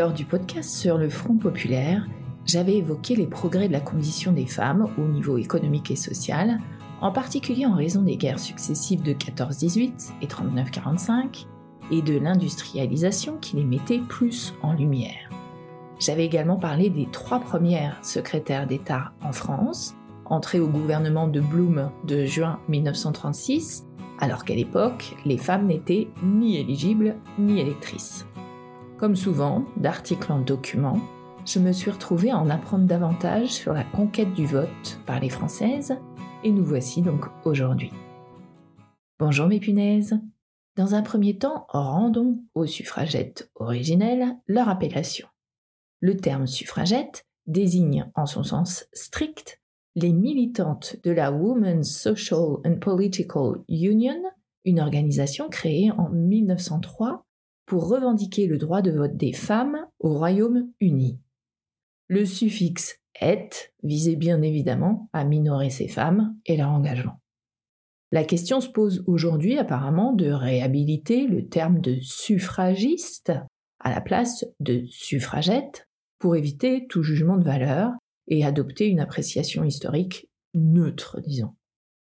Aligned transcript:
Lors 0.00 0.14
du 0.14 0.24
podcast 0.24 0.70
sur 0.70 0.96
le 0.96 1.10
Front 1.10 1.36
populaire, 1.36 2.06
j'avais 2.46 2.76
évoqué 2.76 3.14
les 3.14 3.26
progrès 3.26 3.68
de 3.68 3.74
la 3.74 3.82
condition 3.82 4.32
des 4.32 4.46
femmes 4.46 4.88
au 4.96 5.02
niveau 5.02 5.36
économique 5.36 5.90
et 5.90 5.96
social, 5.96 6.56
en 7.02 7.12
particulier 7.12 7.66
en 7.66 7.74
raison 7.74 8.00
des 8.00 8.16
guerres 8.16 8.40
successives 8.40 9.02
de 9.02 9.12
14-18 9.12 10.12
et 10.22 10.26
39-45, 10.26 11.44
et 11.90 12.00
de 12.00 12.18
l'industrialisation 12.18 13.36
qui 13.42 13.56
les 13.56 13.64
mettait 13.64 13.98
plus 13.98 14.54
en 14.62 14.72
lumière. 14.72 15.28
J'avais 15.98 16.24
également 16.24 16.56
parlé 16.56 16.88
des 16.88 17.06
trois 17.12 17.40
premières 17.40 18.02
secrétaires 18.02 18.66
d'État 18.66 19.12
en 19.22 19.32
France, 19.32 19.96
entrées 20.24 20.60
au 20.60 20.68
gouvernement 20.68 21.28
de 21.28 21.40
Blum 21.42 21.90
de 22.06 22.24
juin 22.24 22.58
1936, 22.68 23.84
alors 24.18 24.46
qu'à 24.46 24.54
l'époque, 24.54 25.14
les 25.26 25.36
femmes 25.36 25.66
n'étaient 25.66 26.08
ni 26.22 26.56
éligibles 26.56 27.16
ni 27.38 27.60
électrices. 27.60 28.24
Comme 29.00 29.16
souvent, 29.16 29.64
d'article 29.78 30.30
en 30.30 30.40
document, 30.40 31.00
je 31.46 31.58
me 31.58 31.72
suis 31.72 31.90
retrouvée 31.90 32.32
à 32.32 32.38
en 32.38 32.50
apprendre 32.50 32.84
davantage 32.84 33.48
sur 33.48 33.72
la 33.72 33.82
conquête 33.82 34.34
du 34.34 34.44
vote 34.44 35.00
par 35.06 35.20
les 35.20 35.30
Françaises, 35.30 35.96
et 36.44 36.52
nous 36.52 36.66
voici 36.66 37.00
donc 37.00 37.24
aujourd'hui. 37.46 37.90
Bonjour 39.18 39.46
mes 39.46 39.58
punaises 39.58 40.20
Dans 40.76 40.94
un 40.94 41.00
premier 41.00 41.38
temps, 41.38 41.64
rendons 41.70 42.44
aux 42.54 42.66
suffragettes 42.66 43.50
originelles 43.54 44.36
leur 44.46 44.68
appellation. 44.68 45.28
Le 46.00 46.18
terme 46.18 46.46
suffragette 46.46 47.24
désigne 47.46 48.10
en 48.14 48.26
son 48.26 48.42
sens 48.42 48.86
strict 48.92 49.62
les 49.94 50.12
militantes 50.12 50.96
de 51.04 51.10
la 51.10 51.32
Women's 51.32 51.90
Social 51.90 52.58
and 52.66 52.76
Political 52.82 53.62
Union, 53.66 54.22
une 54.66 54.78
organisation 54.78 55.48
créée 55.48 55.90
en 55.90 56.10
1903 56.10 57.24
pour 57.70 57.88
revendiquer 57.88 58.48
le 58.48 58.58
droit 58.58 58.82
de 58.82 58.90
vote 58.90 59.16
des 59.16 59.32
femmes 59.32 59.86
au 60.00 60.12
Royaume-Uni. 60.18 61.20
Le 62.08 62.26
suffixe 62.26 62.98
et 63.20 63.48
visait 63.84 64.16
bien 64.16 64.42
évidemment 64.42 65.08
à 65.12 65.24
minorer 65.24 65.70
ces 65.70 65.86
femmes 65.86 66.36
et 66.46 66.56
leur 66.56 66.70
engagement. 66.70 67.20
La 68.10 68.24
question 68.24 68.60
se 68.60 68.68
pose 68.68 69.04
aujourd'hui 69.06 69.56
apparemment 69.56 70.12
de 70.12 70.32
réhabiliter 70.32 71.28
le 71.28 71.46
terme 71.46 71.80
de 71.80 72.00
suffragiste 72.00 73.32
à 73.78 73.90
la 73.90 74.00
place 74.00 74.44
de 74.58 74.84
suffragette 74.88 75.86
pour 76.18 76.34
éviter 76.34 76.88
tout 76.88 77.04
jugement 77.04 77.36
de 77.36 77.44
valeur 77.44 77.92
et 78.26 78.44
adopter 78.44 78.88
une 78.88 78.98
appréciation 78.98 79.62
historique 79.62 80.28
neutre, 80.54 81.20
disons. 81.20 81.54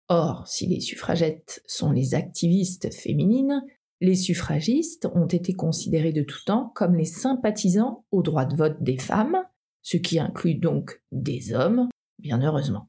Or, 0.09 0.47
si 0.47 0.67
les 0.67 0.81
suffragettes 0.81 1.63
sont 1.67 1.93
les 1.93 2.15
activistes 2.15 2.93
féminines, 2.93 3.63
les 4.01 4.15
suffragistes 4.15 5.09
ont 5.15 5.27
été 5.27 5.55
considérés 5.55 6.13
de 6.13 6.23
tout 6.23 6.45
temps 6.45 6.73
comme 6.75 6.95
les 6.95 7.05
sympathisants 7.05 8.05
au 8.11 8.23
droit 8.23 8.45
de 8.45 8.57
vote 8.57 8.83
des 8.83 8.99
femmes, 8.99 9.39
ce 9.83 9.97
qui 9.97 10.19
inclut 10.19 10.55
donc 10.55 11.01
des 11.13 11.55
hommes, 11.55 11.89
bien 12.19 12.43
heureusement. 12.43 12.89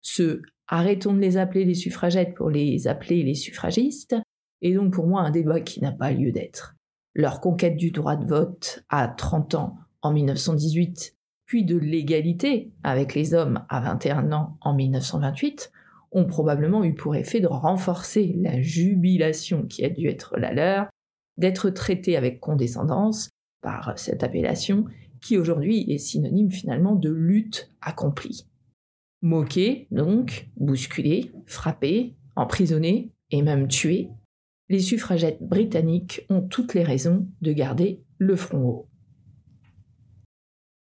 Ce 0.00 0.40
arrêtons 0.68 1.12
de 1.14 1.20
les 1.20 1.36
appeler 1.36 1.64
les 1.64 1.74
suffragettes 1.74 2.34
pour 2.34 2.48
les 2.48 2.86
appeler 2.86 3.22
les 3.22 3.34
suffragistes 3.34 4.16
est 4.62 4.74
donc 4.74 4.92
pour 4.92 5.06
moi 5.06 5.22
un 5.22 5.30
débat 5.30 5.60
qui 5.60 5.80
n'a 5.80 5.92
pas 5.92 6.12
lieu 6.12 6.32
d'être. 6.32 6.76
Leur 7.14 7.40
conquête 7.40 7.76
du 7.76 7.90
droit 7.90 8.16
de 8.16 8.26
vote 8.26 8.84
à 8.88 9.08
30 9.08 9.54
ans 9.54 9.76
en 10.00 10.12
1918, 10.12 11.16
puis 11.44 11.64
de 11.64 11.76
l'égalité 11.76 12.72
avec 12.82 13.14
les 13.14 13.34
hommes 13.34 13.64
à 13.68 13.80
21 13.80 14.32
ans 14.32 14.56
en 14.62 14.74
1928, 14.74 15.70
ont 16.12 16.26
probablement 16.26 16.84
eu 16.84 16.94
pour 16.94 17.16
effet 17.16 17.40
de 17.40 17.46
renforcer 17.46 18.34
la 18.38 18.60
jubilation 18.60 19.66
qui 19.66 19.84
a 19.84 19.88
dû 19.88 20.06
être 20.08 20.38
la 20.38 20.52
leur, 20.52 20.88
d'être 21.38 21.70
traités 21.70 22.16
avec 22.16 22.40
condescendance 22.40 23.30
par 23.62 23.98
cette 23.98 24.22
appellation 24.22 24.84
qui 25.20 25.38
aujourd'hui 25.38 25.90
est 25.90 25.98
synonyme 25.98 26.50
finalement 26.50 26.94
de 26.94 27.10
lutte 27.10 27.70
accomplie. 27.80 28.46
Moqués, 29.22 29.86
donc, 29.90 30.50
bousculés, 30.56 31.30
frappés, 31.46 32.16
emprisonnés 32.34 33.12
et 33.30 33.40
même 33.40 33.68
tués, 33.68 34.10
les 34.68 34.80
suffragettes 34.80 35.42
britanniques 35.42 36.26
ont 36.28 36.42
toutes 36.42 36.74
les 36.74 36.82
raisons 36.82 37.28
de 37.40 37.52
garder 37.52 38.02
le 38.18 38.36
front 38.36 38.62
haut. 38.62 38.88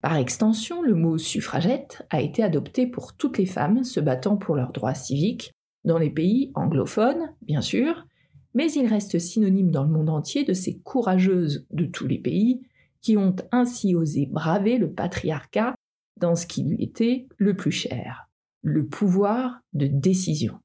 Par 0.00 0.16
extension, 0.16 0.80
le 0.80 0.94
mot 0.94 1.18
suffragette 1.18 2.06
a 2.10 2.20
été 2.20 2.42
adopté 2.42 2.86
pour 2.86 3.16
toutes 3.16 3.38
les 3.38 3.46
femmes 3.46 3.82
se 3.82 3.98
battant 3.98 4.36
pour 4.36 4.54
leurs 4.54 4.72
droits 4.72 4.94
civiques, 4.94 5.52
dans 5.84 5.98
les 5.98 6.10
pays 6.10 6.52
anglophones, 6.54 7.34
bien 7.42 7.60
sûr, 7.60 8.06
mais 8.54 8.70
il 8.72 8.86
reste 8.86 9.18
synonyme 9.18 9.70
dans 9.70 9.84
le 9.84 9.90
monde 9.90 10.10
entier 10.10 10.44
de 10.44 10.52
ces 10.52 10.78
courageuses 10.78 11.66
de 11.70 11.84
tous 11.84 12.06
les 12.06 12.18
pays 12.18 12.62
qui 13.00 13.16
ont 13.16 13.34
ainsi 13.52 13.94
osé 13.94 14.26
braver 14.26 14.78
le 14.78 14.92
patriarcat 14.92 15.74
dans 16.18 16.34
ce 16.34 16.46
qui 16.46 16.62
lui 16.62 16.82
était 16.82 17.26
le 17.36 17.54
plus 17.54 17.70
cher, 17.70 18.28
le 18.62 18.86
pouvoir 18.86 19.60
de 19.72 19.86
décision. 19.86 20.58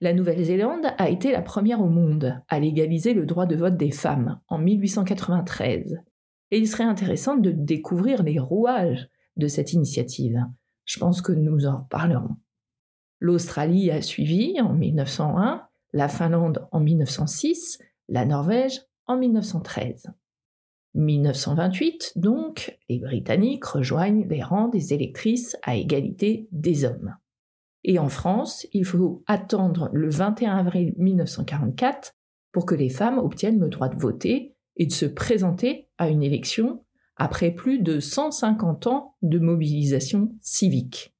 La 0.00 0.12
Nouvelle-Zélande 0.12 0.86
a 0.98 1.10
été 1.10 1.30
la 1.30 1.42
première 1.42 1.80
au 1.80 1.88
monde 1.88 2.40
à 2.48 2.58
légaliser 2.58 3.14
le 3.14 3.24
droit 3.24 3.46
de 3.46 3.56
vote 3.56 3.76
des 3.76 3.92
femmes 3.92 4.40
en 4.48 4.58
1893 4.58 6.00
et 6.52 6.58
il 6.58 6.68
serait 6.68 6.84
intéressant 6.84 7.36
de 7.36 7.50
découvrir 7.50 8.22
les 8.22 8.38
rouages 8.38 9.08
de 9.36 9.48
cette 9.48 9.72
initiative. 9.72 10.38
Je 10.84 11.00
pense 11.00 11.22
que 11.22 11.32
nous 11.32 11.66
en 11.66 11.80
parlerons. 11.90 12.36
L'Australie 13.20 13.90
a 13.90 14.02
suivi 14.02 14.60
en 14.60 14.74
1901, 14.74 15.66
la 15.94 16.08
Finlande 16.08 16.68
en 16.70 16.80
1906, 16.80 17.78
la 18.08 18.26
Norvège 18.26 18.82
en 19.06 19.16
1913. 19.16 20.12
1928, 20.94 22.12
donc, 22.16 22.78
les 22.90 22.98
Britanniques 22.98 23.64
rejoignent 23.64 24.28
les 24.28 24.42
rangs 24.42 24.68
des 24.68 24.92
électrices 24.92 25.56
à 25.62 25.76
égalité 25.76 26.48
des 26.52 26.84
hommes. 26.84 27.16
Et 27.82 27.98
en 27.98 28.10
France, 28.10 28.66
il 28.74 28.84
faut 28.84 29.24
attendre 29.26 29.88
le 29.94 30.10
21 30.10 30.58
avril 30.58 30.92
1944 30.98 32.14
pour 32.52 32.66
que 32.66 32.74
les 32.74 32.90
femmes 32.90 33.18
obtiennent 33.18 33.58
le 33.58 33.70
droit 33.70 33.88
de 33.88 33.98
voter 33.98 34.54
et 34.76 34.84
de 34.84 34.92
se 34.92 35.06
présenter 35.06 35.88
à 36.02 36.08
une 36.08 36.22
élection 36.22 36.84
après 37.16 37.50
plus 37.50 37.78
de 37.78 38.00
150 38.00 38.86
ans 38.86 39.16
de 39.22 39.38
mobilisation 39.38 40.34
civique. 40.40 41.14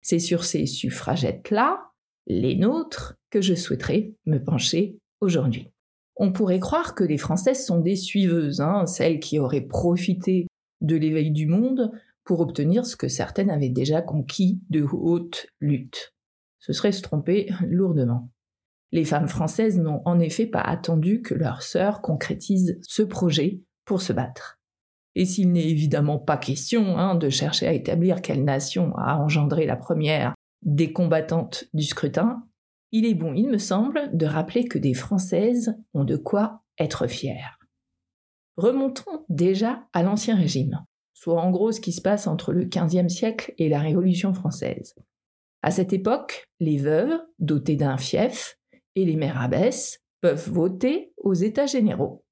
C'est 0.00 0.18
sur 0.18 0.44
ces 0.44 0.66
suffragettes-là, 0.66 1.90
les 2.26 2.56
nôtres, 2.56 3.16
que 3.30 3.40
je 3.40 3.54
souhaiterais 3.54 4.14
me 4.26 4.38
pencher 4.38 4.98
aujourd'hui. 5.20 5.70
On 6.16 6.32
pourrait 6.32 6.60
croire 6.60 6.94
que 6.94 7.04
les 7.04 7.18
Françaises 7.18 7.64
sont 7.64 7.80
des 7.80 7.96
suiveuses, 7.96 8.60
hein, 8.60 8.86
celles 8.86 9.20
qui 9.20 9.38
auraient 9.38 9.60
profité 9.60 10.46
de 10.80 10.96
l'éveil 10.96 11.30
du 11.30 11.46
monde 11.46 11.92
pour 12.24 12.40
obtenir 12.40 12.86
ce 12.86 12.96
que 12.96 13.08
certaines 13.08 13.50
avaient 13.50 13.68
déjà 13.68 14.02
conquis 14.02 14.60
de 14.70 14.82
haute 14.82 15.46
lutte. 15.60 16.14
Ce 16.58 16.72
serait 16.72 16.92
se 16.92 17.02
tromper 17.02 17.50
lourdement. 17.66 18.30
Les 18.92 19.04
femmes 19.04 19.28
françaises 19.28 19.78
n'ont 19.78 20.02
en 20.06 20.18
effet 20.18 20.46
pas 20.46 20.60
attendu 20.60 21.20
que 21.20 21.34
leurs 21.34 21.62
sœurs 21.62 22.00
concrétisent 22.00 22.76
ce 22.82 23.02
projet 23.02 23.60
se 23.96 24.12
battre. 24.12 24.58
Et 25.14 25.24
s'il 25.24 25.52
n'est 25.52 25.68
évidemment 25.68 26.18
pas 26.18 26.36
question 26.36 26.98
hein, 26.98 27.14
de 27.14 27.28
chercher 27.28 27.66
à 27.66 27.72
établir 27.72 28.22
quelle 28.22 28.44
nation 28.44 28.94
a 28.96 29.16
engendré 29.16 29.66
la 29.66 29.76
première 29.76 30.34
des 30.62 30.92
combattantes 30.92 31.64
du 31.72 31.82
scrutin, 31.82 32.44
il 32.92 33.04
est 33.04 33.14
bon, 33.14 33.34
il 33.34 33.48
me 33.48 33.58
semble, 33.58 34.10
de 34.12 34.26
rappeler 34.26 34.64
que 34.64 34.78
des 34.78 34.94
Françaises 34.94 35.76
ont 35.94 36.04
de 36.04 36.16
quoi 36.16 36.62
être 36.78 37.06
fières. 37.06 37.58
Remontons 38.56 39.24
déjà 39.28 39.86
à 39.92 40.02
l'Ancien 40.02 40.36
Régime, 40.36 40.84
soit 41.14 41.40
en 41.40 41.50
gros 41.50 41.72
ce 41.72 41.80
qui 41.80 41.92
se 41.92 42.00
passe 42.00 42.26
entre 42.26 42.52
le 42.52 42.64
XVe 42.64 43.08
siècle 43.08 43.54
et 43.58 43.68
la 43.68 43.80
Révolution 43.80 44.32
française. 44.32 44.94
À 45.62 45.70
cette 45.70 45.92
époque, 45.92 46.48
les 46.60 46.78
veuves, 46.78 47.20
dotées 47.38 47.76
d'un 47.76 47.98
fief, 47.98 48.58
et 48.94 49.04
les 49.04 49.16
mères 49.16 49.40
abbesses 49.40 50.00
peuvent 50.20 50.48
voter 50.50 51.12
aux 51.16 51.34
États 51.34 51.66
généraux. 51.66 52.24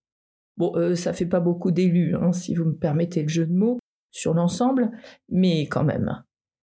Bon, 0.56 0.75
euh, 0.76 0.94
ça 0.94 1.12
fait 1.12 1.26
pas 1.26 1.41
beaucoup 1.41 1.70
d'élus, 1.70 2.14
hein, 2.17 2.32
si 2.32 2.55
vous 2.55 2.64
me 2.64 2.76
permettez 2.76 3.23
le 3.23 3.29
jeu 3.29 3.47
de 3.47 3.53
mots, 3.53 3.79
sur 4.11 4.35
l'ensemble, 4.35 4.91
mais 5.29 5.67
quand 5.67 5.85
même. 5.85 6.23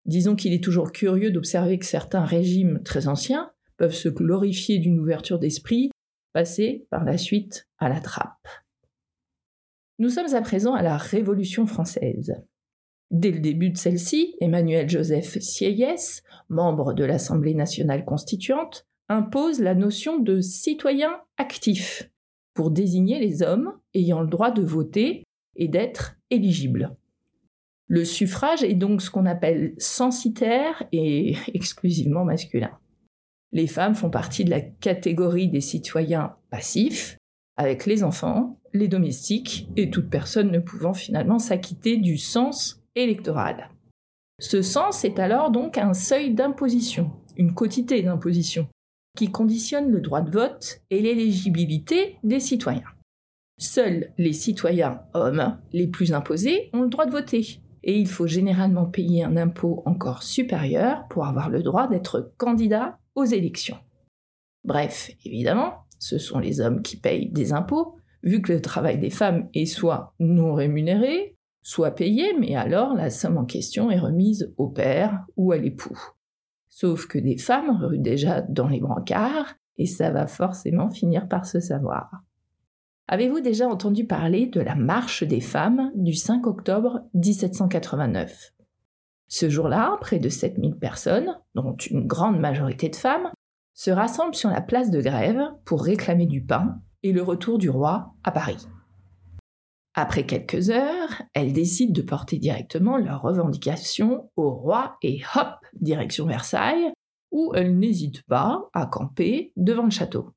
Disons 0.06 0.36
qu'il 0.36 0.52
est 0.52 0.62
toujours 0.62 0.92
curieux 0.92 1.30
d'observer 1.30 1.78
que 1.78 1.86
certains 1.86 2.24
régimes 2.24 2.80
très 2.84 3.08
anciens 3.08 3.50
peuvent 3.76 3.94
se 3.94 4.08
glorifier 4.08 4.78
d'une 4.78 4.98
ouverture 4.98 5.38
d'esprit, 5.38 5.90
passer 6.32 6.86
par 6.90 7.04
la 7.04 7.18
suite 7.18 7.68
à 7.78 7.88
la 7.88 8.00
trappe. 8.00 8.46
Nous 9.98 10.10
sommes 10.10 10.34
à 10.34 10.40
présent 10.40 10.74
à 10.74 10.82
la 10.82 10.96
Révolution 10.96 11.66
française. 11.66 12.34
Dès 13.10 13.32
le 13.32 13.40
début 13.40 13.70
de 13.70 13.76
celle-ci, 13.76 14.36
Emmanuel 14.40 14.88
Joseph 14.88 15.38
Sieyès, 15.40 16.22
membre 16.48 16.94
de 16.94 17.04
l'Assemblée 17.04 17.54
nationale 17.54 18.04
constituante, 18.04 18.86
impose 19.08 19.60
la 19.60 19.74
notion 19.74 20.18
de 20.18 20.40
citoyen 20.40 21.10
actif 21.36 22.09
pour 22.54 22.70
désigner 22.70 23.18
les 23.18 23.42
hommes 23.42 23.72
ayant 23.94 24.20
le 24.20 24.26
droit 24.26 24.50
de 24.50 24.62
voter 24.62 25.24
et 25.56 25.68
d'être 25.68 26.16
éligibles. 26.30 26.96
Le 27.88 28.04
suffrage 28.04 28.62
est 28.62 28.74
donc 28.74 29.02
ce 29.02 29.10
qu'on 29.10 29.26
appelle 29.26 29.74
censitaire 29.78 30.84
et 30.92 31.36
exclusivement 31.54 32.24
masculin. 32.24 32.70
Les 33.52 33.66
femmes 33.66 33.96
font 33.96 34.10
partie 34.10 34.44
de 34.44 34.50
la 34.50 34.60
catégorie 34.60 35.48
des 35.48 35.60
citoyens 35.60 36.36
passifs, 36.50 37.16
avec 37.56 37.86
les 37.86 38.04
enfants 38.04 38.60
les 38.72 38.88
domestiques 38.88 39.68
et 39.76 39.90
toute 39.90 40.08
personne 40.08 40.50
ne 40.50 40.58
pouvant 40.58 40.94
finalement 40.94 41.38
s'acquitter 41.38 41.96
du 41.96 42.18
sens 42.18 42.82
électoral. 42.94 43.70
Ce 44.38 44.62
sens 44.62 45.04
est 45.04 45.18
alors 45.18 45.50
donc 45.50 45.76
un 45.76 45.92
seuil 45.92 46.32
d'imposition, 46.32 47.10
une 47.36 47.52
quotité 47.52 48.02
d'imposition, 48.02 48.68
qui 49.16 49.30
conditionne 49.30 49.90
le 49.90 50.00
droit 50.00 50.22
de 50.22 50.30
vote 50.30 50.80
et 50.90 51.00
l'éligibilité 51.00 52.16
des 52.22 52.40
citoyens. 52.40 52.82
Seuls 53.58 54.12
les 54.16 54.32
citoyens 54.32 55.02
hommes 55.12 55.58
les 55.72 55.86
plus 55.86 56.12
imposés 56.12 56.70
ont 56.72 56.82
le 56.82 56.88
droit 56.88 57.06
de 57.06 57.10
voter, 57.10 57.60
et 57.82 57.98
il 57.98 58.08
faut 58.08 58.26
généralement 58.26 58.86
payer 58.86 59.24
un 59.24 59.36
impôt 59.36 59.82
encore 59.84 60.22
supérieur 60.22 61.06
pour 61.08 61.26
avoir 61.26 61.50
le 61.50 61.62
droit 61.62 61.88
d'être 61.88 62.32
candidat 62.38 62.98
aux 63.14 63.24
élections. 63.24 63.78
Bref, 64.64 65.10
évidemment, 65.24 65.84
ce 65.98 66.18
sont 66.18 66.38
les 66.38 66.60
hommes 66.60 66.82
qui 66.82 66.96
payent 66.96 67.30
des 67.30 67.52
impôts, 67.52 67.96
vu 68.22 68.42
que 68.42 68.52
le 68.52 68.62
travail 68.62 68.98
des 68.98 69.10
femmes 69.10 69.48
est 69.54 69.66
soit 69.66 70.14
non 70.20 70.54
rémunéré, 70.54 71.36
soit 71.62 71.90
payé, 71.90 72.34
mais 72.38 72.54
alors 72.54 72.94
la 72.94 73.10
somme 73.10 73.38
en 73.38 73.44
question 73.44 73.90
est 73.90 73.98
remise 73.98 74.52
au 74.56 74.68
père 74.68 75.24
ou 75.36 75.52
à 75.52 75.58
l'époux. 75.58 75.98
Sauf 76.70 77.06
que 77.06 77.18
des 77.18 77.36
femmes 77.36 77.70
ruent 77.70 77.98
déjà 77.98 78.40
dans 78.42 78.68
les 78.68 78.80
brancards, 78.80 79.54
et 79.76 79.86
ça 79.86 80.10
va 80.10 80.26
forcément 80.26 80.88
finir 80.88 81.28
par 81.28 81.46
se 81.46 81.60
savoir. 81.60 82.22
Avez-vous 83.08 83.40
déjà 83.40 83.68
entendu 83.68 84.06
parler 84.06 84.46
de 84.46 84.60
la 84.60 84.76
marche 84.76 85.24
des 85.24 85.40
femmes 85.40 85.90
du 85.96 86.14
5 86.14 86.46
octobre 86.46 87.00
1789 87.14 88.52
Ce 89.26 89.48
jour-là, 89.48 89.96
près 90.00 90.20
de 90.20 90.28
7000 90.28 90.76
personnes, 90.76 91.36
dont 91.56 91.74
une 91.90 92.06
grande 92.06 92.38
majorité 92.38 92.88
de 92.88 92.96
femmes, 92.96 93.30
se 93.74 93.90
rassemblent 93.90 94.34
sur 94.34 94.50
la 94.50 94.60
place 94.60 94.90
de 94.90 95.00
grève 95.00 95.42
pour 95.64 95.82
réclamer 95.82 96.26
du 96.26 96.44
pain 96.44 96.80
et 97.02 97.12
le 97.12 97.22
retour 97.22 97.58
du 97.58 97.68
roi 97.68 98.14
à 98.22 98.30
Paris. 98.30 98.68
Après 99.94 100.24
quelques 100.24 100.70
heures, 100.70 101.22
elles 101.34 101.52
décident 101.52 101.92
de 101.92 102.02
porter 102.02 102.38
directement 102.38 102.96
leurs 102.96 103.22
revendications 103.22 104.30
au 104.36 104.50
roi 104.50 104.96
et 105.02 105.20
hop, 105.34 105.56
direction 105.80 106.26
Versailles, 106.26 106.92
où 107.32 107.52
elles 107.54 107.76
n'hésitent 107.76 108.22
pas 108.22 108.68
à 108.72 108.86
camper 108.86 109.52
devant 109.56 109.84
le 109.84 109.90
château. 109.90 110.30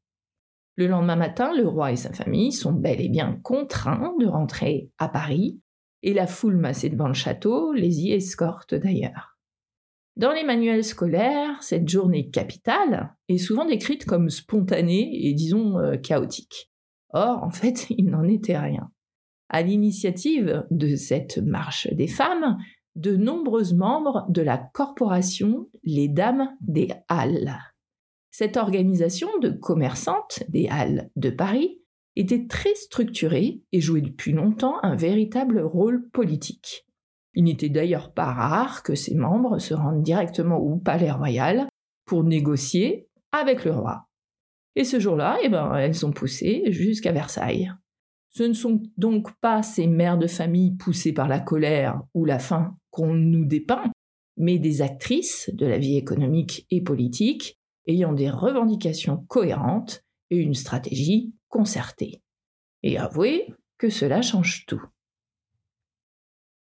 Le 0.75 0.87
lendemain 0.87 1.15
matin, 1.15 1.53
le 1.55 1.67
roi 1.67 1.91
et 1.91 1.95
sa 1.95 2.11
famille 2.13 2.51
sont 2.51 2.73
bel 2.73 2.99
et 2.99 3.09
bien 3.09 3.39
contraints 3.43 4.13
de 4.19 4.25
rentrer 4.25 4.89
à 4.97 5.07
Paris, 5.07 5.59
et 6.01 6.13
la 6.13 6.27
foule 6.27 6.57
massée 6.57 6.89
devant 6.89 7.07
le 7.07 7.13
château 7.13 7.73
les 7.73 8.01
y 8.01 8.11
escorte 8.11 8.73
d'ailleurs. 8.73 9.37
Dans 10.15 10.31
les 10.31 10.43
manuels 10.43 10.83
scolaires, 10.83 11.61
cette 11.61 11.87
journée 11.87 12.29
capitale 12.29 13.15
est 13.29 13.37
souvent 13.37 13.65
décrite 13.65 14.05
comme 14.05 14.29
spontanée 14.29 15.27
et 15.27 15.33
disons 15.33 15.79
euh, 15.79 15.97
chaotique. 15.97 16.71
Or, 17.13 17.43
en 17.43 17.49
fait, 17.51 17.87
il 17.89 18.09
n'en 18.09 18.23
était 18.27 18.57
rien. 18.57 18.91
À 19.53 19.61
l'initiative 19.61 20.65
de 20.71 20.95
cette 20.95 21.37
marche 21.37 21.87
des 21.93 22.07
femmes, 22.07 22.57
de 22.95 23.15
nombreux 23.15 23.71
membres 23.75 24.25
de 24.29 24.41
la 24.41 24.57
corporation 24.57 25.69
Les 25.83 26.07
Dames 26.07 26.49
des 26.59 26.89
Halles. 27.07 27.59
Cette 28.31 28.57
organisation 28.57 29.29
de 29.43 29.49
commerçantes 29.49 30.41
des 30.49 30.67
Halles 30.69 31.11
de 31.17 31.29
Paris 31.29 31.79
était 32.15 32.47
très 32.47 32.73
structurée 32.73 33.61
et 33.71 33.79
jouait 33.79 34.01
depuis 34.01 34.31
longtemps 34.31 34.77
un 34.81 34.95
véritable 34.95 35.59
rôle 35.61 36.09
politique. 36.09 36.87
Il 37.35 37.43
n'était 37.43 37.69
d'ailleurs 37.69 38.11
pas 38.11 38.33
rare 38.33 38.81
que 38.81 38.95
ses 38.95 39.13
membres 39.13 39.59
se 39.59 39.75
rendent 39.75 40.01
directement 40.01 40.57
au 40.57 40.77
palais 40.77 41.11
royal 41.11 41.67
pour 42.05 42.23
négocier 42.23 43.07
avec 43.31 43.65
le 43.65 43.73
roi. 43.73 44.07
Et 44.75 44.83
ce 44.83 44.99
jour-là, 44.99 45.37
eh 45.43 45.49
ben, 45.49 45.75
elles 45.75 46.07
ont 46.07 46.11
poussé 46.11 46.63
jusqu'à 46.71 47.11
Versailles. 47.11 47.71
Ce 48.35 48.43
ne 48.43 48.53
sont 48.53 48.81
donc 48.97 49.31
pas 49.41 49.61
ces 49.61 49.85
mères 49.85 50.17
de 50.17 50.27
famille 50.27 50.75
poussées 50.75 51.13
par 51.13 51.27
la 51.27 51.39
colère 51.39 52.01
ou 52.15 52.25
la 52.25 52.39
faim 52.39 52.75
qu'on 52.89 53.13
nous 53.13 53.45
dépeint, 53.45 53.91
mais 54.37 54.57
des 54.57 54.81
actrices 54.81 55.51
de 55.53 55.67
la 55.67 55.77
vie 55.77 55.97
économique 55.97 56.65
et 56.71 56.81
politique 56.81 57.59
ayant 57.87 58.13
des 58.13 58.29
revendications 58.29 59.25
cohérentes 59.27 60.03
et 60.31 60.37
une 60.37 60.55
stratégie 60.55 61.33
concertée. 61.47 62.23
Et 62.81 62.97
avouez 62.97 63.53
que 63.77 63.89
cela 63.89 64.21
change 64.21 64.65
tout. 64.65 64.81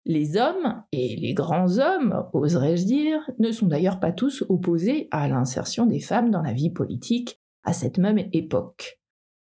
Les 0.06 0.38
hommes, 0.38 0.84
et 0.94 1.18
les 1.18 1.34
grands 1.34 1.80
hommes, 1.80 2.30
oserais-je 2.31 2.86
dire, 2.86 3.30
ne 3.40 3.52
sont 3.52 3.68
d'ailleurs 3.68 4.00
pas 4.00 4.13
tous 4.13 4.46
opposés 4.48 5.10
à 5.12 5.28
l'insertion 5.28 5.86
des 5.86 6.00
femmes 6.00 6.31
dans 6.31 6.42
la 6.42 6.54
vie 6.54 6.70
politique 6.70 7.42
à 7.63 7.74
cette 7.74 7.98
même 7.98 8.30
époque. 8.31 8.97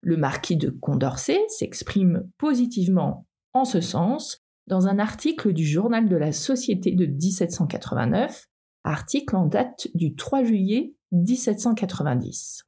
Le 0.07 0.17
marquis 0.17 0.57
de 0.57 0.71
Condorcet 0.71 1.41
s'exprime 1.49 2.31
positivement 2.39 3.27
en 3.55 3.65
ce 3.65 3.81
sens 3.81 4.39
dans 4.69 4.87
un 4.87 5.01
article 5.01 5.53
du 5.53 5.67
journal 5.67 6.09
de 6.09 6.15
la 6.15 6.31
Société 6.31 6.93
de 6.93 7.07
1789, 7.07 8.47
article 8.85 9.35
en 9.35 9.47
date 9.47 9.89
du 9.95 10.15
3 10.15 10.45
juillet 10.45 10.95
1790. 11.11 12.63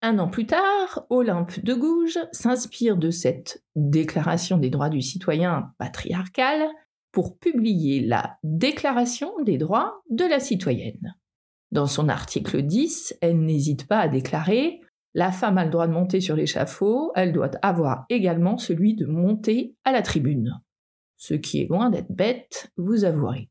Un 0.00 0.20
an 0.20 0.28
plus 0.28 0.46
tard, 0.46 1.06
Olympe 1.10 1.58
de 1.64 1.74
Gouges 1.74 2.20
s'inspire 2.30 2.96
de 2.96 3.10
cette 3.10 3.64
Déclaration 3.74 4.58
des 4.58 4.70
droits 4.70 4.90
du 4.90 5.02
citoyen 5.02 5.72
patriarcal 5.76 6.68
pour 7.10 7.36
publier 7.36 7.98
la 8.06 8.38
Déclaration 8.44 9.32
des 9.42 9.58
droits 9.58 10.02
de 10.10 10.24
la 10.24 10.38
citoyenne. 10.38 11.16
Dans 11.72 11.88
son 11.88 12.08
article 12.08 12.62
10, 12.62 13.16
elle 13.20 13.40
n'hésite 13.40 13.88
pas 13.88 13.98
à 13.98 14.08
déclarer 14.08 14.82
la 15.16 15.32
femme 15.32 15.56
a 15.56 15.64
le 15.64 15.70
droit 15.70 15.86
de 15.86 15.94
monter 15.94 16.20
sur 16.20 16.36
l'échafaud, 16.36 17.10
elle 17.14 17.32
doit 17.32 17.50
avoir 17.62 18.04
également 18.10 18.58
celui 18.58 18.94
de 18.94 19.06
monter 19.06 19.74
à 19.82 19.90
la 19.90 20.02
tribune. 20.02 20.60
Ce 21.16 21.32
qui 21.32 21.62
est 21.62 21.70
loin 21.70 21.88
d'être 21.88 22.12
bête, 22.12 22.70
vous 22.76 23.04
avouerez. 23.04 23.48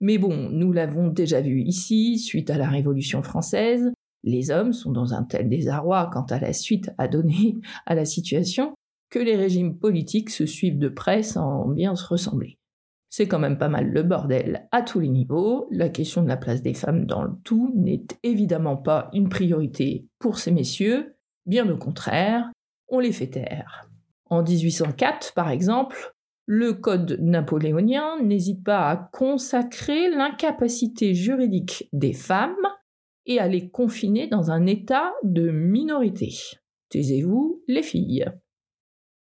Mais 0.00 0.16
bon, 0.16 0.48
nous 0.48 0.72
l'avons 0.72 1.08
déjà 1.08 1.42
vu 1.42 1.60
ici, 1.60 2.18
suite 2.18 2.48
à 2.48 2.56
la 2.56 2.70
Révolution 2.70 3.22
française, 3.22 3.92
les 4.24 4.50
hommes 4.50 4.72
sont 4.72 4.92
dans 4.92 5.12
un 5.12 5.24
tel 5.24 5.50
désarroi 5.50 6.08
quant 6.10 6.24
à 6.30 6.40
la 6.40 6.54
suite 6.54 6.90
à 6.96 7.06
donner 7.06 7.56
à 7.86 7.94
la 7.94 8.06
situation 8.06 8.74
que 9.10 9.18
les 9.18 9.36
régimes 9.36 9.78
politiques 9.78 10.30
se 10.30 10.46
suivent 10.46 10.78
de 10.78 10.88
près 10.88 11.22
sans 11.22 11.68
bien 11.68 11.94
se 11.96 12.06
ressembler. 12.06 12.56
C'est 13.14 13.28
quand 13.28 13.38
même 13.38 13.58
pas 13.58 13.68
mal 13.68 13.90
le 13.90 14.02
bordel 14.02 14.66
à 14.72 14.80
tous 14.80 14.98
les 14.98 15.10
niveaux. 15.10 15.68
La 15.70 15.90
question 15.90 16.22
de 16.22 16.28
la 16.28 16.38
place 16.38 16.62
des 16.62 16.72
femmes 16.72 17.04
dans 17.04 17.22
le 17.22 17.34
tout 17.44 17.70
n'est 17.76 18.06
évidemment 18.22 18.78
pas 18.78 19.10
une 19.12 19.28
priorité 19.28 20.06
pour 20.18 20.38
ces 20.38 20.50
messieurs, 20.50 21.14
bien 21.44 21.68
au 21.68 21.76
contraire, 21.76 22.50
on 22.88 23.00
les 23.00 23.12
fait 23.12 23.26
taire. 23.26 23.86
En 24.30 24.42
1804, 24.42 25.34
par 25.34 25.50
exemple, 25.50 26.14
le 26.46 26.72
Code 26.72 27.18
napoléonien 27.20 28.18
n'hésite 28.22 28.64
pas 28.64 28.88
à 28.88 28.96
consacrer 28.96 30.08
l'incapacité 30.08 31.12
juridique 31.12 31.90
des 31.92 32.14
femmes 32.14 32.66
et 33.26 33.38
à 33.38 33.46
les 33.46 33.68
confiner 33.68 34.26
dans 34.26 34.50
un 34.50 34.64
état 34.64 35.12
de 35.22 35.50
minorité. 35.50 36.32
Taisez-vous, 36.88 37.62
les 37.68 37.82
filles. 37.82 38.24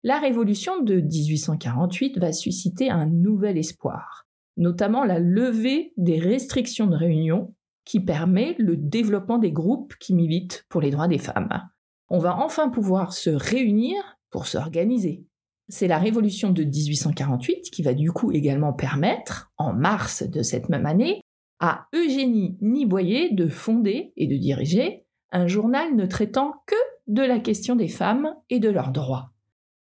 La 0.05 0.21
révolution 0.21 0.81
de 0.81 1.00
1848 1.00 2.19
va 2.19 2.33
susciter 2.33 2.88
un 2.88 3.07
nouvel 3.07 3.59
espoir, 3.59 4.28
notamment 4.57 5.05
la 5.05 5.19
levée 5.19 5.93
des 5.97 6.21
restrictions 6.21 6.87
de 6.87 6.95
réunion 6.95 7.52
qui 7.85 7.99
permet 7.99 8.55
le 8.59 8.76
développement 8.76 9.38
des 9.38 9.50
groupes 9.50 9.95
qui 9.99 10.14
militent 10.14 10.67
pour 10.69 10.81
les 10.81 10.90
droits 10.90 11.09
des 11.09 11.19
femmes. 11.19 11.69
On 12.11 12.19
va 12.19 12.37
enfin 12.37 12.69
pouvoir 12.69 13.12
se 13.12 13.31
réunir 13.31 13.97
pour 14.31 14.47
s'organiser. 14.47 15.25
C'est 15.69 15.88
la 15.88 15.99
révolution 15.99 16.50
de 16.50 16.62
1848 16.62 17.71
qui 17.73 17.83
va 17.83 17.93
du 17.93 18.12
coup 18.12 18.31
également 18.31 18.73
permettre, 18.73 19.50
en 19.59 19.73
mars 19.73 20.23
de 20.23 20.43
cette 20.43 20.69
même 20.69 20.87
année, 20.87 21.23
à 21.59 21.88
Eugénie 21.93 22.57
Niboyer 22.61 23.31
de 23.33 23.49
fonder 23.49 24.12
et 24.17 24.28
de 24.28 24.37
diriger 24.37 25.07
un 25.33 25.49
journal 25.49 25.97
ne 25.97 26.07
traitant 26.07 26.55
que 26.67 26.76
de 27.09 27.23
la 27.23 27.40
question 27.40 27.75
des 27.75 27.88
femmes 27.88 28.33
et 28.49 28.61
de 28.61 28.69
leurs 28.69 28.93
droits. 28.93 29.33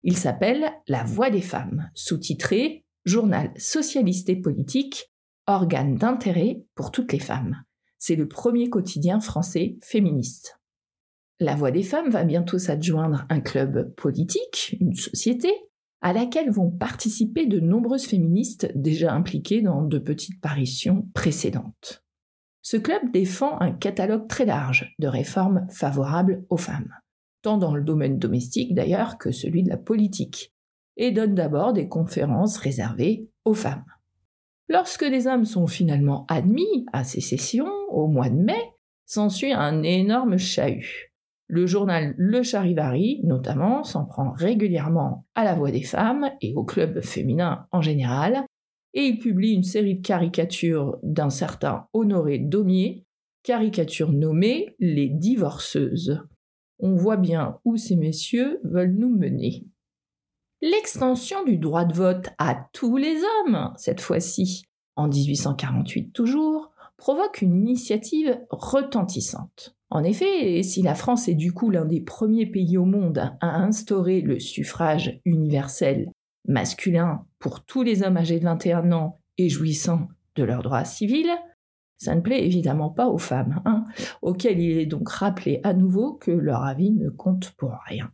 Il 0.09 0.17
s'appelle 0.17 0.73
La 0.87 1.05
Voix 1.05 1.29
des 1.29 1.43
femmes, 1.43 1.91
sous-titré 1.93 2.87
Journal 3.05 3.53
socialiste 3.59 4.31
et 4.31 4.37
politique, 4.37 5.13
organe 5.47 5.97
d'intérêt 5.97 6.63
pour 6.75 6.91
toutes 6.93 7.13
les 7.13 7.19
femmes. 7.19 7.63
C'est 7.99 8.17
le 8.17 8.27
premier 8.27 8.71
quotidien 8.71 9.21
français 9.21 9.77
féministe. 9.83 10.63
La 11.41 11.57
Voix 11.57 11.71
des 11.71 11.83
femmes 11.83 12.09
va 12.09 12.25
bientôt 12.25 12.59
s'adjoindre 12.59 13.27
un 13.29 13.41
club 13.41 13.95
politique, 13.97 14.79
une 14.81 14.95
société, 14.95 15.53
à 16.01 16.15
laquelle 16.15 16.51
vont 16.51 16.71
participer 16.71 17.45
de 17.45 17.61
nombreuses 17.61 18.07
féministes 18.07 18.73
déjà 18.75 19.13
impliquées 19.13 19.61
dans 19.61 19.83
de 19.83 19.99
petites 19.99 20.41
paritions 20.41 21.07
précédentes. 21.13 22.03
Ce 22.63 22.79
club 22.79 23.13
défend 23.13 23.61
un 23.61 23.73
catalogue 23.73 24.27
très 24.27 24.47
large 24.47 24.95
de 24.99 25.07
réformes 25.07 25.67
favorables 25.69 26.47
aux 26.49 26.57
femmes 26.57 26.95
tant 27.43 27.59
dans 27.59 27.75
le 27.75 27.83
domaine 27.83 28.19
domestique 28.19 28.75
d'ailleurs 28.75 29.19
que 29.19 29.31
celui 29.31 29.63
de 29.63 29.69
la 29.69 29.77
politique, 29.77 30.53
et 30.97 31.13
donne 31.13 31.35
d'abord 31.35 31.73
des 31.73 31.89
conférences 31.89 32.59
réservées 32.59 33.29
aux 33.45 33.55
femmes. 33.55 33.85
Lorsque 34.69 35.03
les 35.03 35.27
hommes 35.27 35.47
sont 35.47 35.67
finalement 35.67 36.27
admis 36.29 36.85
à 36.93 37.05
ces 37.05 37.21
sessions, 37.21 37.73
au 37.89 38.07
mois 38.09 38.29
de 38.29 38.37
mai, 38.37 38.73
s'ensuit 39.07 39.53
un 39.53 39.83
énorme 39.83 40.37
chahut. 40.37 41.15
Le 41.47 41.67
journal 41.67 42.15
Le 42.19 42.43
Charivari, 42.43 43.23
notamment, 43.25 43.83
s'en 43.83 44.05
prend 44.05 44.33
régulièrement 44.33 45.25
à 45.35 45.45
la 45.45 45.55
voix 45.55 45.71
des 45.71 45.83
femmes 45.83 46.31
et 46.43 46.53
au 46.55 46.65
club 46.65 47.01
féminin 47.01 47.67
en 47.73 47.81
général, 47.81 48.45
et 48.93 49.05
il 49.05 49.19
publie 49.19 49.53
une 49.53 49.63
série 49.63 49.95
de 49.97 50.07
caricatures 50.07 50.99
d'un 51.03 51.31
certain 51.31 51.87
Honoré 51.95 52.39
Daumier, 52.39 53.07
caricatures 53.45 54.13
nommées 54.13 54.75
Les 54.79 55.09
Divorceuses. 55.09 56.21
On 56.79 56.95
voit 56.95 57.17
bien 57.17 57.59
où 57.65 57.77
ces 57.77 57.97
messieurs 57.97 58.61
veulent 58.65 58.95
nous 58.97 59.15
mener. 59.15 59.67
L'extension 60.61 61.45
du 61.45 61.57
droit 61.57 61.85
de 61.85 61.95
vote 61.95 62.31
à 62.39 62.69
tous 62.73 62.97
les 62.97 63.17
hommes, 63.23 63.73
cette 63.77 64.01
fois-ci, 64.01 64.65
en 64.97 65.09
1848 65.09 66.13
toujours, 66.13 66.73
provoque 66.97 67.43
une 67.43 67.55
initiative 67.55 68.41
retentissante. 68.51 69.77
En 69.91 70.03
effet, 70.03 70.63
si 70.63 70.83
la 70.83 70.95
France 70.95 71.29
est 71.29 71.35
du 71.35 71.53
coup 71.53 71.71
l'un 71.71 71.85
des 71.85 72.01
premiers 72.01 72.47
pays 72.47 72.77
au 72.77 72.85
monde 72.85 73.19
à 73.41 73.57
instaurer 73.63 74.21
le 74.21 74.39
suffrage 74.39 75.21
universel 75.25 76.11
masculin 76.47 77.25
pour 77.39 77.65
tous 77.65 77.83
les 77.83 78.03
hommes 78.03 78.17
âgés 78.17 78.39
de 78.39 78.45
21 78.45 78.93
ans 78.93 79.21
et 79.39 79.49
jouissant 79.49 80.09
de 80.35 80.43
leurs 80.43 80.63
droits 80.63 80.85
civils, 80.85 81.31
ça 81.99 82.15
ne 82.15 82.21
plaît 82.21 82.45
évidemment 82.45 82.91
pas 82.91 83.09
aux 83.09 83.19
femmes, 83.19 83.61
hein, 83.65 83.85
auxquelles 84.23 84.61
il 84.61 84.79
est 84.79 84.87
donc 84.87 85.09
rappelé 85.09 85.61
à 85.65 85.75
nouveau 85.75 86.15
que 86.15 86.31
leur 86.31 86.65
avis 86.65 86.93
ne 86.93 87.11
compte 87.11 87.51
pour 87.53 87.73
rien. 87.87 88.11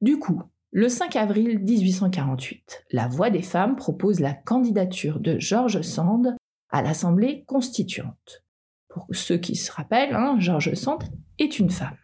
Du 0.00 0.18
coup, 0.18 0.42
le 0.70 0.88
5 0.88 1.16
avril 1.16 1.58
1848, 1.58 2.84
la 2.92 3.08
Voix 3.08 3.30
des 3.30 3.42
femmes 3.42 3.74
propose 3.74 4.20
la 4.20 4.34
candidature 4.34 5.18
de 5.18 5.38
George 5.38 5.80
Sand 5.82 6.36
à 6.70 6.82
l'Assemblée 6.82 7.44
constituante. 7.46 8.44
Pour 8.88 9.06
ceux 9.12 9.38
qui 9.38 9.56
se 9.56 9.72
rappellent, 9.72 10.14
hein, 10.14 10.36
George 10.38 10.74
Sand 10.74 11.02
est 11.38 11.58
une 11.58 11.70
femme. 11.70 11.96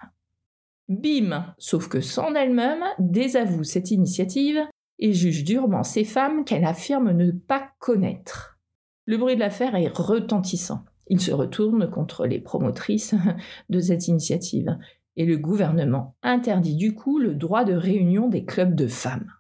Bim 0.88 1.54
Sauf 1.58 1.88
que 1.88 2.00
Sand 2.00 2.36
elle-même 2.36 2.84
désavoue 2.98 3.64
cette 3.64 3.90
initiative 3.90 4.60
et 4.98 5.12
juge 5.12 5.44
durement 5.44 5.82
ces 5.82 6.04
femmes 6.04 6.44
qu'elle 6.44 6.64
affirme 6.64 7.12
ne 7.12 7.30
pas 7.30 7.70
connaître. 7.78 8.58
Le 9.06 9.18
bruit 9.18 9.34
de 9.34 9.40
l'affaire 9.40 9.74
est 9.76 9.88
retentissant. 9.88 10.84
Il 11.08 11.20
se 11.20 11.32
retourne 11.32 11.90
contre 11.90 12.26
les 12.26 12.40
promotrices 12.40 13.14
de 13.68 13.80
cette 13.80 14.08
initiative 14.08 14.76
et 15.16 15.26
le 15.26 15.36
gouvernement 15.36 16.16
interdit 16.22 16.76
du 16.76 16.94
coup 16.94 17.18
le 17.18 17.34
droit 17.34 17.64
de 17.64 17.74
réunion 17.74 18.28
des 18.28 18.44
clubs 18.44 18.74
de 18.74 18.86
femmes. 18.86 19.30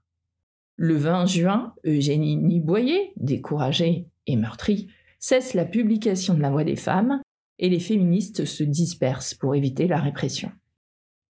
Le 0.76 0.96
20 0.96 1.26
juin, 1.26 1.74
Eugénie 1.84 2.36
Niboyer, 2.36 3.12
découragée 3.16 4.08
et 4.26 4.36
meurtrie, 4.36 4.88
cesse 5.18 5.54
la 5.54 5.64
publication 5.64 6.34
de 6.34 6.42
la 6.42 6.50
voix 6.50 6.64
des 6.64 6.76
femmes 6.76 7.20
et 7.58 7.68
les 7.68 7.80
féministes 7.80 8.44
se 8.44 8.64
dispersent 8.64 9.34
pour 9.34 9.54
éviter 9.54 9.86
la 9.86 9.98
répression. 9.98 10.50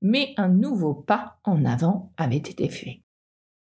Mais 0.02 0.34
un 0.36 0.48
nouveau 0.48 0.94
pas 0.94 1.38
en 1.44 1.64
avant 1.64 2.12
avait 2.16 2.36
été 2.36 2.68
fait. 2.68 3.02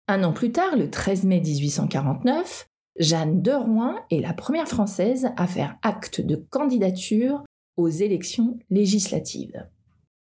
Un 0.08 0.24
an 0.24 0.34
plus 0.34 0.52
tard, 0.52 0.76
le 0.76 0.90
13 0.90 1.26
mai 1.26 1.40
1849, 1.40 2.69
Jeanne 3.00 3.42
de 3.42 3.54
Rouen 3.54 3.96
est 4.12 4.20
la 4.20 4.34
première 4.34 4.68
Française 4.68 5.30
à 5.38 5.48
faire 5.48 5.78
acte 5.84 6.20
de 6.20 6.36
candidature 6.36 7.46
aux 7.78 7.88
élections 7.88 8.60
législatives. 8.70 9.66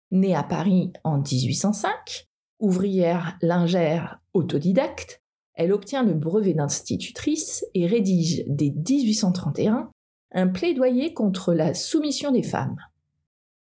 Née 0.10 0.34
à 0.34 0.42
Paris 0.42 0.92
en 1.04 1.20
1805, 1.20 2.28
ouvrière 2.60 3.38
lingère 3.44 4.20
autodidacte, 4.34 5.22
elle 5.54 5.72
obtient 5.72 6.04
le 6.04 6.16
brevet 6.16 6.56
d'institutrice 6.56 7.64
et 7.76 7.86
rédige 7.86 8.44
dès 8.48 8.72
1831 8.72 9.92
un 10.34 10.48
plaidoyer 10.48 11.14
contre 11.14 11.54
la 11.54 11.76
soumission 11.76 12.32
des 12.32 12.44
femmes. 12.44 12.78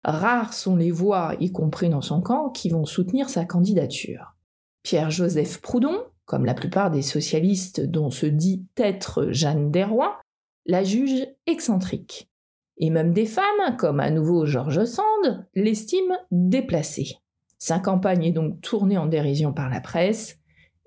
Rares 0.05 0.53
sont 0.53 0.77
les 0.77 0.91
voix, 0.91 1.35
y 1.41 1.51
compris 1.51 1.89
dans 1.89 2.01
son 2.01 2.21
camp, 2.21 2.49
qui 2.49 2.69
vont 2.69 2.85
soutenir 2.85 3.29
sa 3.29 3.43
candidature. 3.43 4.35
Pierre-Joseph 4.83 5.59
Proudhon, 5.61 5.99
comme 6.25 6.45
la 6.45 6.53
plupart 6.53 6.91
des 6.91 7.01
socialistes 7.01 7.81
dont 7.81 8.11
se 8.11 8.25
dit 8.25 8.65
être 8.77 9.27
Jeanne 9.31 9.71
Desrois, 9.71 10.19
la 10.65 10.83
juge 10.83 11.27
excentrique. 11.45 12.29
Et 12.77 12.89
même 12.89 13.13
des 13.13 13.25
femmes, 13.25 13.77
comme 13.77 13.99
à 13.99 14.09
nouveau 14.09 14.45
George 14.45 14.83
Sand, 14.85 15.47
l'estiment 15.53 16.19
déplacée. 16.31 17.17
Sa 17.57 17.79
campagne 17.79 18.25
est 18.25 18.31
donc 18.31 18.59
tournée 18.61 18.97
en 18.97 19.05
dérision 19.05 19.53
par 19.53 19.69
la 19.69 19.79
presse, 19.79 20.39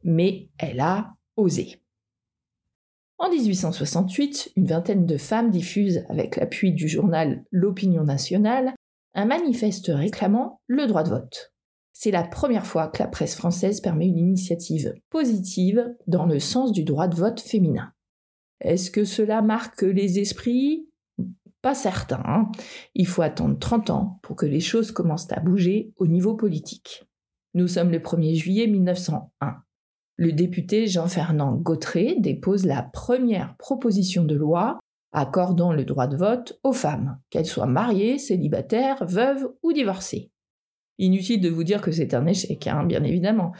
mais 0.05 0.49
elle 0.59 0.81
a 0.81 1.15
osé. 1.37 1.81
En 3.19 3.31
1868, 3.31 4.53
une 4.57 4.67
vingtaine 4.67 5.07
de 5.07 5.17
femmes 5.17 5.51
diffusent, 5.51 6.05
avec 6.09 6.37
l'appui 6.37 6.73
du 6.73 6.89
journal 6.89 7.45
L'Opinion 7.51 8.05
nationale, 8.05 8.75
un 9.15 9.25
manifeste 9.25 9.91
réclamant 9.93 10.61
le 10.69 10.87
droit 10.87 11.03
de 11.03 11.09
vote. 11.09 11.53
C'est 12.01 12.13
la 12.13 12.23
première 12.23 12.65
fois 12.65 12.87
que 12.87 13.03
la 13.03 13.09
presse 13.09 13.35
française 13.35 13.81
permet 13.81 14.07
une 14.07 14.19
initiative 14.19 14.95
positive 15.11 15.97
dans 16.07 16.27
le 16.27 16.39
sens 16.39 16.71
du 16.71 16.85
droit 16.85 17.09
de 17.09 17.17
vote 17.17 17.41
féminin. 17.41 17.93
Est-ce 18.61 18.93
que 18.93 19.05
cela 19.05 19.43
marque 19.43 19.83
les 19.83 20.21
esprits? 20.21 20.89
Pas 21.61 21.75
certain. 21.75 22.23
Hein. 22.25 22.53
Il 22.95 23.09
faut 23.09 23.23
attendre 23.23 23.59
30 23.59 23.91
ans 23.91 24.21
pour 24.23 24.37
que 24.37 24.47
les 24.47 24.61
choses 24.61 24.93
commencent 24.93 25.33
à 25.33 25.41
bouger 25.41 25.93
au 25.97 26.07
niveau 26.07 26.37
politique. 26.37 27.05
Nous 27.55 27.67
sommes 27.67 27.91
le 27.91 27.99
1er 27.99 28.37
juillet 28.37 28.69
1901. 28.69 29.57
Le 30.15 30.33
député 30.33 30.87
Jean-Fernand 30.87 31.57
Gautret 31.57 32.15
dépose 32.21 32.65
la 32.65 32.85
première 32.85 33.57
proposition 33.57 34.23
de 34.23 34.37
loi 34.37 34.79
accordant 35.11 35.73
le 35.73 35.85
droit 35.85 36.07
de 36.07 36.17
vote 36.17 36.61
aux 36.63 36.73
femmes, 36.73 37.19
qu'elles 37.31 37.45
soient 37.45 37.67
mariées, 37.67 38.19
célibataires, 38.19 39.05
veuves 39.05 39.49
ou 39.65 39.73
divorcées. 39.73 40.31
Inutile 40.99 41.41
de 41.41 41.49
vous 41.49 41.65
dire 41.65 41.81
que 41.81 41.93
c'est 41.93 42.15
un 42.15 42.27
échec, 42.27 42.67
hein, 42.67 42.85
bien 42.85 43.05
évidemment. 43.05 43.53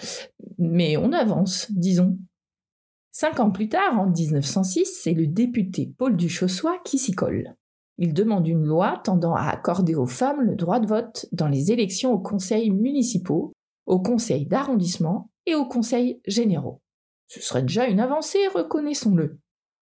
Mais 0.59 0.97
on 0.97 1.13
avance, 1.13 1.71
disons. 1.71 2.19
Cinq 3.13 3.41
ans 3.41 3.51
plus 3.51 3.69
tard, 3.69 3.99
en 3.99 4.11
1906, 4.11 5.01
c'est 5.03 5.15
le 5.15 5.27
député 5.27 5.93
Paul 5.99 6.17
Duchossois 6.17 6.79
qui 6.85 6.99
s'y 6.99 7.13
colle. 7.13 7.55
Il 7.99 8.13
demande 8.15 8.47
une 8.47 8.65
loi 8.65 9.01
tendant 9.05 9.35
à 9.35 9.49
accorder 9.49 9.95
aux 9.95 10.07
femmes 10.07 10.43
le 10.43 10.55
droit 10.55 10.79
de 10.79 10.87
vote 10.87 11.27
dans 11.33 11.49
les 11.49 11.73
élections 11.73 12.13
aux 12.13 12.21
conseils 12.21 12.71
municipaux, 12.71 13.53
aux 13.87 14.01
conseils 14.01 14.47
d'arrondissement 14.47 15.31
et 15.47 15.55
aux 15.55 15.67
conseils 15.67 16.21
généraux. 16.27 16.81
Ce 17.27 17.41
serait 17.41 17.63
déjà 17.63 17.87
une 17.87 18.01
avancée, 18.01 18.47
reconnaissons-le. 18.55 19.39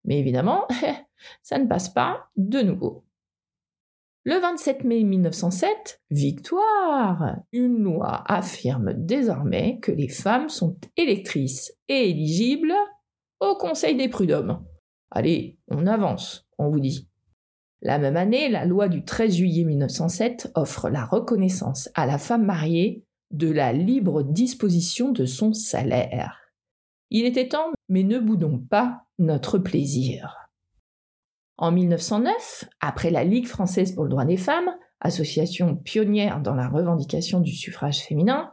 Mais 0.04 0.20
évidemment, 0.20 0.68
ça 1.44 1.58
ne 1.58 1.68
passe 1.68 1.90
pas 1.90 2.30
de 2.36 2.62
nouveau. 2.62 3.06
Le 4.24 4.40
27 4.40 4.84
mai 4.84 5.04
1907, 5.04 6.00
victoire 6.12 7.38
Une 7.52 7.80
loi 7.80 8.24
affirme 8.28 8.94
désormais 8.94 9.80
que 9.82 9.92
les 9.92 10.10
femmes 10.10 10.48
sont 10.48 10.78
électrices 10.96 11.74
et 11.88 12.12
éligibles 12.12 12.76
au 13.40 13.56
Conseil 13.56 13.96
des 13.96 14.10
prud'hommes. 14.10 14.64
Allez, 15.10 15.58
on 15.70 15.88
avance, 15.88 16.48
on 16.60 16.70
vous 16.70 16.80
dit. 16.80 17.10
La 17.82 17.98
même 17.98 18.16
année, 18.16 18.48
la 18.48 18.66
loi 18.66 18.90
du 18.90 19.04
13 19.04 19.38
juillet 19.38 19.64
1907 19.64 20.52
offre 20.54 20.90
la 20.90 21.04
reconnaissance 21.04 21.90
à 21.96 22.06
la 22.06 22.20
femme 22.20 22.46
mariée 22.46 23.04
de 23.32 23.50
la 23.50 23.74
libre 23.74 24.22
disposition 24.22 25.12
de 25.12 25.26
son 25.26 25.52
salaire. 25.52 26.38
Il 27.10 27.26
était 27.26 27.48
temps, 27.48 27.72
mais 27.90 28.04
ne 28.04 28.20
boudons 28.20 28.60
pas 28.60 29.02
notre 29.18 29.58
plaisir. 29.58 30.41
En 31.62 31.72
1909, 31.72 32.66
après 32.80 33.12
la 33.12 33.24
Ligue 33.24 33.46
française 33.46 33.94
pour 33.94 34.04
le 34.04 34.10
droit 34.10 34.26
des 34.26 34.36
femmes, 34.36 34.72
association 35.00 35.76
pionnière 35.76 36.42
dans 36.42 36.56
la 36.56 36.68
revendication 36.68 37.40
du 37.40 37.52
suffrage 37.52 38.00
féminin, 38.00 38.52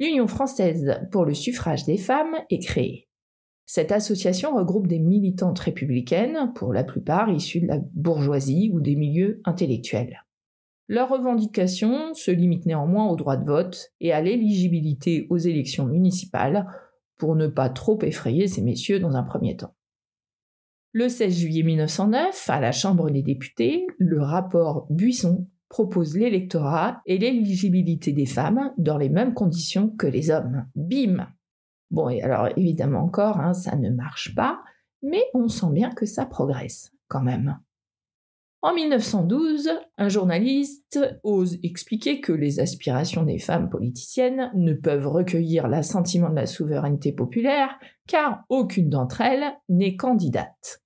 l'Union 0.00 0.26
française 0.26 0.98
pour 1.12 1.24
le 1.24 1.34
suffrage 1.34 1.84
des 1.84 1.98
femmes 1.98 2.34
est 2.50 2.58
créée. 2.58 3.08
Cette 3.64 3.92
association 3.92 4.56
regroupe 4.56 4.88
des 4.88 4.98
militantes 4.98 5.60
républicaines, 5.60 6.52
pour 6.56 6.72
la 6.72 6.82
plupart 6.82 7.30
issues 7.30 7.60
de 7.60 7.68
la 7.68 7.78
bourgeoisie 7.94 8.72
ou 8.74 8.80
des 8.80 8.96
milieux 8.96 9.40
intellectuels. 9.44 10.24
Leurs 10.88 11.10
revendications 11.10 12.12
se 12.12 12.32
limitent 12.32 12.66
néanmoins 12.66 13.08
au 13.08 13.14
droit 13.14 13.36
de 13.36 13.46
vote 13.46 13.92
et 14.00 14.12
à 14.12 14.20
l'éligibilité 14.20 15.28
aux 15.30 15.38
élections 15.38 15.86
municipales, 15.86 16.66
pour 17.18 17.36
ne 17.36 17.46
pas 17.46 17.70
trop 17.70 18.00
effrayer 18.02 18.48
ces 18.48 18.62
messieurs 18.62 18.98
dans 18.98 19.14
un 19.14 19.22
premier 19.22 19.56
temps. 19.56 19.76
Le 20.92 21.10
16 21.10 21.36
juillet 21.36 21.62
1909, 21.64 22.48
à 22.48 22.60
la 22.60 22.72
Chambre 22.72 23.10
des 23.10 23.22
députés, 23.22 23.86
le 23.98 24.22
rapport 24.22 24.86
Buisson 24.88 25.46
propose 25.68 26.16
l'électorat 26.16 27.02
et 27.04 27.18
l'éligibilité 27.18 28.12
des 28.12 28.24
femmes 28.24 28.72
dans 28.78 28.96
les 28.96 29.10
mêmes 29.10 29.34
conditions 29.34 29.90
que 29.90 30.06
les 30.06 30.30
hommes. 30.30 30.66
Bim 30.74 31.28
Bon, 31.90 32.08
et 32.08 32.22
alors 32.22 32.48
évidemment 32.56 33.00
encore, 33.00 33.38
hein, 33.38 33.52
ça 33.52 33.76
ne 33.76 33.90
marche 33.90 34.34
pas, 34.34 34.62
mais 35.02 35.22
on 35.34 35.48
sent 35.48 35.70
bien 35.72 35.90
que 35.90 36.06
ça 36.06 36.24
progresse 36.24 36.90
quand 37.06 37.22
même. 37.22 37.58
En 38.60 38.74
1912, 38.74 39.70
un 39.98 40.08
journaliste 40.08 40.98
ose 41.22 41.58
expliquer 41.62 42.20
que 42.20 42.32
les 42.32 42.58
aspirations 42.58 43.22
des 43.22 43.38
femmes 43.38 43.70
politiciennes 43.70 44.50
ne 44.54 44.72
peuvent 44.72 45.06
recueillir 45.06 45.68
l'assentiment 45.68 46.28
de 46.28 46.34
la 46.34 46.46
souveraineté 46.46 47.12
populaire 47.12 47.78
car 48.08 48.42
aucune 48.48 48.88
d'entre 48.88 49.20
elles 49.20 49.54
n'est 49.68 49.94
candidate. 49.94 50.82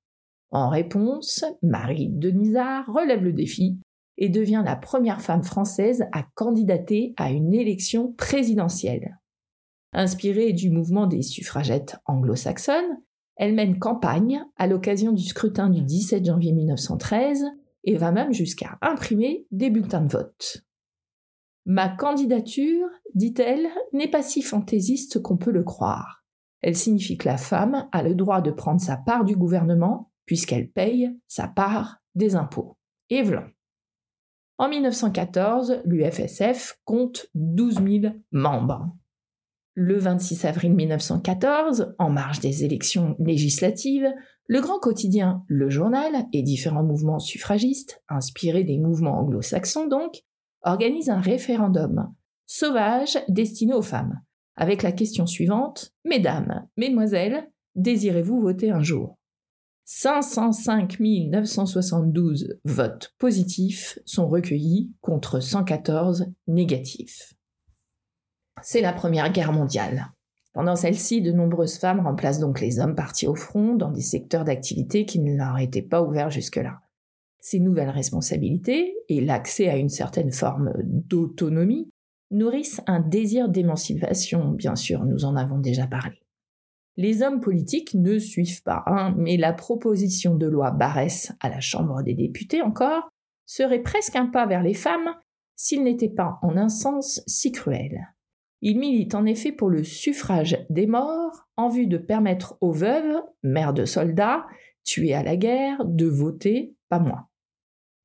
En 0.50 0.68
réponse, 0.68 1.46
Marie 1.62 2.10
Denisard 2.10 2.84
relève 2.92 3.24
le 3.24 3.32
défi 3.32 3.78
et 4.18 4.28
devient 4.28 4.62
la 4.62 4.76
première 4.76 5.22
femme 5.22 5.42
française 5.42 6.04
à 6.12 6.24
candidater 6.34 7.14
à 7.16 7.30
une 7.30 7.54
élection 7.54 8.12
présidentielle. 8.12 9.18
Inspirée 9.94 10.52
du 10.52 10.68
mouvement 10.68 11.06
des 11.06 11.22
suffragettes 11.22 11.96
anglo-saxonnes, 12.04 13.00
elle 13.36 13.54
mène 13.54 13.78
campagne 13.78 14.44
à 14.58 14.66
l'occasion 14.66 15.12
du 15.12 15.22
scrutin 15.22 15.70
du 15.70 15.80
17 15.80 16.26
janvier 16.26 16.52
1913 16.52 17.46
et 17.84 17.96
va 17.96 18.12
même 18.12 18.32
jusqu'à 18.32 18.78
imprimer 18.80 19.46
des 19.50 19.70
bulletins 19.70 20.02
de 20.02 20.12
vote. 20.12 20.64
Ma 21.64 21.88
candidature, 21.88 22.88
dit-elle, 23.14 23.68
n'est 23.92 24.10
pas 24.10 24.22
si 24.22 24.42
fantaisiste 24.42 25.22
qu'on 25.22 25.36
peut 25.36 25.52
le 25.52 25.62
croire. 25.62 26.24
Elle 26.60 26.76
signifie 26.76 27.18
que 27.18 27.28
la 27.28 27.36
femme 27.36 27.88
a 27.92 28.02
le 28.02 28.14
droit 28.14 28.40
de 28.40 28.50
prendre 28.50 28.80
sa 28.80 28.96
part 28.96 29.24
du 29.24 29.36
gouvernement 29.36 30.12
puisqu'elle 30.26 30.70
paye 30.70 31.10
sa 31.26 31.48
part 31.48 31.98
des 32.14 32.36
impôts. 32.36 32.76
Et 33.10 33.22
voilà. 33.22 33.46
En 34.58 34.68
1914, 34.68 35.82
l'UFSF 35.84 36.78
compte 36.84 37.26
12 37.34 37.74
000 38.00 38.14
membres. 38.30 38.96
Le 39.74 39.96
26 39.96 40.44
avril 40.44 40.74
1914, 40.74 41.94
en 41.98 42.10
marge 42.10 42.40
des 42.40 42.64
élections 42.64 43.16
législatives, 43.18 44.06
le 44.46 44.60
grand 44.60 44.78
quotidien 44.78 45.44
Le 45.46 45.70
Journal 45.70 46.26
et 46.34 46.42
différents 46.42 46.82
mouvements 46.82 47.18
suffragistes, 47.18 48.02
inspirés 48.08 48.64
des 48.64 48.78
mouvements 48.78 49.18
anglo-saxons 49.18 49.86
donc, 49.86 50.24
organisent 50.62 51.10
un 51.10 51.20
référendum 51.20 52.12
sauvage 52.44 53.18
destiné 53.28 53.72
aux 53.72 53.82
femmes, 53.82 54.20
avec 54.56 54.82
la 54.82 54.92
question 54.92 55.26
suivante 55.26 55.94
Mesdames, 56.04 56.68
Mesdemoiselles, 56.76 57.50
désirez-vous 57.74 58.40
voter 58.40 58.70
un 58.70 58.82
jour? 58.82 59.18
505 59.84 61.00
972 61.00 62.58
votes 62.64 63.14
positifs 63.18 63.98
sont 64.04 64.28
recueillis 64.28 64.92
contre 65.00 65.40
114 65.40 66.26
négatifs. 66.46 67.32
C'est 68.60 68.80
la 68.80 68.92
Première 68.92 69.32
Guerre 69.32 69.52
mondiale. 69.52 70.12
Pendant 70.52 70.76
celle-ci, 70.76 71.22
de 71.22 71.32
nombreuses 71.32 71.78
femmes 71.78 72.00
remplacent 72.00 72.38
donc 72.38 72.60
les 72.60 72.78
hommes 72.78 72.94
partis 72.94 73.26
au 73.26 73.34
front 73.34 73.74
dans 73.74 73.90
des 73.90 74.02
secteurs 74.02 74.44
d'activité 74.44 75.06
qui 75.06 75.20
ne 75.20 75.36
leur 75.36 75.58
étaient 75.58 75.80
pas 75.80 76.02
ouverts 76.02 76.30
jusque-là. 76.30 76.80
Ces 77.40 77.58
nouvelles 77.58 77.90
responsabilités 77.90 78.94
et 79.08 79.20
l'accès 79.20 79.68
à 79.68 79.76
une 79.76 79.88
certaine 79.88 80.30
forme 80.30 80.72
d'autonomie 80.84 81.90
nourrissent 82.30 82.80
un 82.86 83.00
désir 83.00 83.48
d'émancipation, 83.48 84.50
bien 84.50 84.76
sûr, 84.76 85.04
nous 85.04 85.24
en 85.24 85.36
avons 85.36 85.58
déjà 85.58 85.86
parlé. 85.86 86.20
Les 86.96 87.22
hommes 87.22 87.40
politiques 87.40 87.94
ne 87.94 88.18
suivent 88.18 88.62
pas, 88.62 88.84
hein, 88.86 89.14
mais 89.16 89.38
la 89.38 89.54
proposition 89.54 90.36
de 90.36 90.46
loi 90.46 90.70
Barès 90.70 91.32
à 91.40 91.48
la 91.48 91.60
Chambre 91.60 92.02
des 92.02 92.14
députés 92.14 92.62
encore 92.62 93.08
serait 93.46 93.82
presque 93.82 94.14
un 94.14 94.26
pas 94.26 94.46
vers 94.46 94.62
les 94.62 94.74
femmes 94.74 95.14
s'il 95.56 95.82
n'était 95.82 96.10
pas 96.10 96.38
en 96.42 96.56
un 96.56 96.68
sens 96.68 97.22
si 97.26 97.50
cruel. 97.50 98.12
Il 98.64 98.78
milite 98.78 99.16
en 99.16 99.26
effet 99.26 99.50
pour 99.50 99.68
le 99.68 99.82
suffrage 99.82 100.64
des 100.70 100.86
morts 100.86 101.48
en 101.56 101.68
vue 101.68 101.88
de 101.88 101.98
permettre 101.98 102.56
aux 102.60 102.72
veuves, 102.72 103.20
mères 103.42 103.74
de 103.74 103.84
soldats, 103.84 104.46
tués 104.84 105.14
à 105.14 105.24
la 105.24 105.36
guerre, 105.36 105.84
de 105.84 106.06
voter, 106.06 106.76
pas 106.88 107.00
moins. 107.00 107.26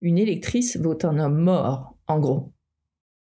Une 0.02 0.18
électrice 0.18 0.78
vote 0.78 1.06
un 1.06 1.20
homme 1.20 1.38
mort, 1.38 1.96
en 2.08 2.20
gros. 2.20 2.54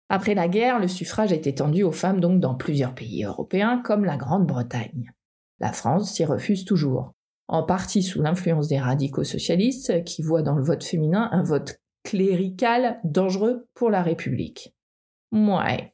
Après 0.10 0.34
la 0.34 0.48
guerre, 0.48 0.80
le 0.80 0.88
suffrage 0.88 1.32
est 1.32 1.46
étendu 1.46 1.84
aux 1.84 1.92
femmes 1.92 2.20
donc 2.20 2.40
dans 2.40 2.56
plusieurs 2.56 2.96
pays 2.96 3.24
européens 3.24 3.80
comme 3.84 4.06
la 4.06 4.18
Grande-Bretagne. 4.18 5.14
La 5.60 5.72
France 5.72 6.12
s'y 6.12 6.26
refuse 6.26 6.66
toujours, 6.66 7.14
en 7.48 7.62
partie 7.62 8.02
sous 8.02 8.24
l'influence 8.24 8.70
des 8.70 8.80
radicaux 8.80 9.24
socialistes 9.24 10.04
qui 10.04 10.24
voient 10.24 10.42
dans 10.42 10.56
le 10.56 10.64
vote 10.64 10.84
féminin 10.84 11.30
un 11.32 11.44
vote 11.44 11.78
clérical 12.04 13.00
dangereux 13.04 13.68
pour 13.76 13.92
la 13.92 14.02
République. 14.02 14.74
Mouais, 15.32 15.94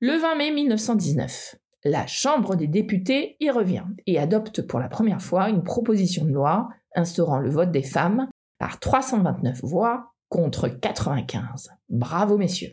le 0.00 0.18
20 0.18 0.34
mai 0.34 0.50
1919, 0.50 1.54
la 1.84 2.06
Chambre 2.06 2.56
des 2.56 2.66
députés 2.66 3.36
y 3.40 3.50
revient 3.50 3.84
et 4.06 4.18
adopte 4.18 4.60
pour 4.60 4.80
la 4.80 4.88
première 4.88 5.22
fois 5.22 5.48
une 5.48 5.62
proposition 5.62 6.24
de 6.24 6.32
loi 6.32 6.68
instaurant 6.94 7.38
le 7.38 7.48
vote 7.48 7.70
des 7.70 7.82
femmes 7.82 8.28
par 8.58 8.80
329 8.80 9.60
voix 9.62 10.12
contre 10.28 10.68
95. 10.68 11.70
Bravo 11.88 12.36
messieurs. 12.36 12.72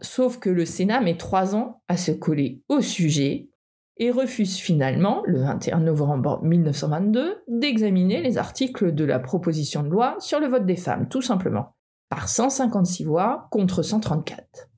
Sauf 0.00 0.38
que 0.38 0.50
le 0.50 0.64
Sénat 0.64 1.00
met 1.00 1.16
trois 1.16 1.56
ans 1.56 1.82
à 1.88 1.96
se 1.96 2.12
coller 2.12 2.62
au 2.68 2.80
sujet 2.80 3.48
et 3.96 4.10
refuse 4.10 4.58
finalement, 4.58 5.22
le 5.24 5.40
21 5.40 5.80
novembre 5.80 6.40
1922, 6.42 7.42
d'examiner 7.48 8.22
les 8.22 8.38
articles 8.38 8.92
de 8.92 9.04
la 9.04 9.18
proposition 9.18 9.82
de 9.82 9.88
loi 9.88 10.16
sur 10.18 10.40
le 10.40 10.48
vote 10.48 10.66
des 10.66 10.76
femmes, 10.76 11.08
tout 11.08 11.22
simplement, 11.22 11.74
par 12.10 12.28
156 12.28 13.04
voix 13.04 13.48
contre 13.50 13.82
134 13.82 14.68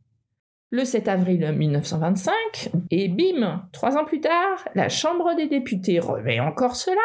le 0.71 0.85
7 0.85 1.09
avril 1.09 1.53
1925, 1.53 2.71
et 2.91 3.09
bim, 3.09 3.69
trois 3.73 3.97
ans 3.97 4.05
plus 4.05 4.21
tard, 4.21 4.69
la 4.75 4.89
Chambre 4.89 5.35
des 5.37 5.47
députés 5.47 6.01
remet 6.01 6.41
encore 6.41 6.77
cela 6.77 7.01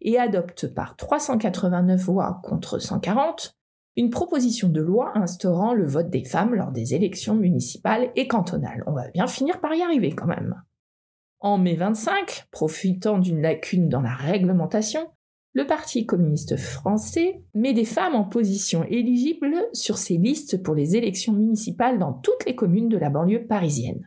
et 0.00 0.18
adopte 0.18 0.72
par 0.74 0.96
389 0.96 2.00
voix 2.00 2.40
contre 2.42 2.78
140 2.78 3.56
une 3.96 4.10
proposition 4.10 4.68
de 4.68 4.82
loi 4.82 5.12
instaurant 5.16 5.72
le 5.72 5.86
vote 5.86 6.10
des 6.10 6.24
femmes 6.24 6.54
lors 6.54 6.70
des 6.70 6.94
élections 6.94 7.34
municipales 7.34 8.10
et 8.14 8.28
cantonales. 8.28 8.84
On 8.86 8.92
va 8.92 9.08
bien 9.08 9.26
finir 9.26 9.60
par 9.60 9.74
y 9.74 9.82
arriver 9.82 10.12
quand 10.12 10.26
même. 10.26 10.62
En 11.40 11.56
mai 11.58 11.76
25, 11.76 12.46
profitant 12.50 13.18
d'une 13.18 13.40
lacune 13.40 13.88
dans 13.88 14.02
la 14.02 14.14
réglementation, 14.14 15.10
le 15.56 15.66
Parti 15.66 16.04
communiste 16.04 16.58
français 16.58 17.40
met 17.54 17.72
des 17.72 17.86
femmes 17.86 18.14
en 18.14 18.24
position 18.24 18.84
éligible 18.84 19.54
sur 19.72 19.96
ses 19.96 20.18
listes 20.18 20.62
pour 20.62 20.74
les 20.74 20.96
élections 20.96 21.32
municipales 21.32 21.98
dans 21.98 22.12
toutes 22.12 22.44
les 22.44 22.54
communes 22.54 22.90
de 22.90 22.98
la 22.98 23.08
banlieue 23.08 23.46
parisienne. 23.46 24.06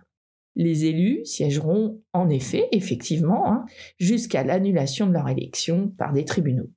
Les 0.55 0.85
élus 0.85 1.25
siégeront 1.25 2.03
en 2.13 2.29
effet, 2.29 2.67
effectivement, 2.71 3.51
hein, 3.51 3.65
jusqu'à 3.97 4.43
l'annulation 4.43 5.07
de 5.07 5.13
leur 5.13 5.27
élection 5.27 5.91
par 5.97 6.13
des 6.13 6.23
tribunaux. 6.23 6.69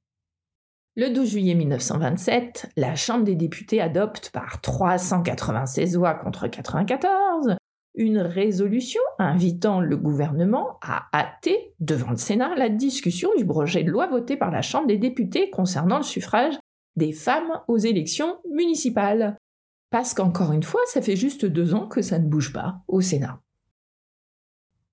Le 0.97 1.11
12 1.11 1.29
juillet 1.29 1.55
1927, 1.55 2.71
la 2.79 2.95
Chambre 2.95 3.25
des 3.25 3.37
députés 3.37 3.83
adopte 3.83 4.31
par 4.31 4.63
396 4.63 5.99
voix 5.99 6.15
contre 6.15 6.49
94 6.49 7.59
une 7.95 8.19
résolution 8.19 9.01
invitant 9.19 9.81
le 9.81 9.97
gouvernement 9.97 10.79
à 10.81 11.09
hâter 11.13 11.75
devant 11.81 12.11
le 12.11 12.17
Sénat 12.17 12.55
la 12.57 12.69
discussion 12.69 13.31
du 13.37 13.47
projet 13.47 13.85
de 13.85 13.91
loi 13.91 14.07
voté 14.07 14.37
par 14.37 14.51
la 14.51 14.63
Chambre 14.63 14.87
des 14.87 14.99
députés 14.99 15.51
concernant 15.51 15.99
le 15.99 16.03
suffrage 16.03 16.59
des 16.97 17.13
femmes 17.13 17.61
aux 17.69 17.79
élections 17.79 18.39
municipales. 18.51 19.37
Parce 19.91 20.15
qu'encore 20.15 20.53
une 20.53 20.63
fois, 20.63 20.81
ça 20.87 21.03
fait 21.03 21.17
juste 21.17 21.45
deux 21.45 21.75
ans 21.75 21.87
que 21.87 22.01
ça 22.01 22.19
ne 22.19 22.27
bouge 22.29 22.53
pas 22.53 22.77
au 22.89 23.01
Sénat. 23.01 23.41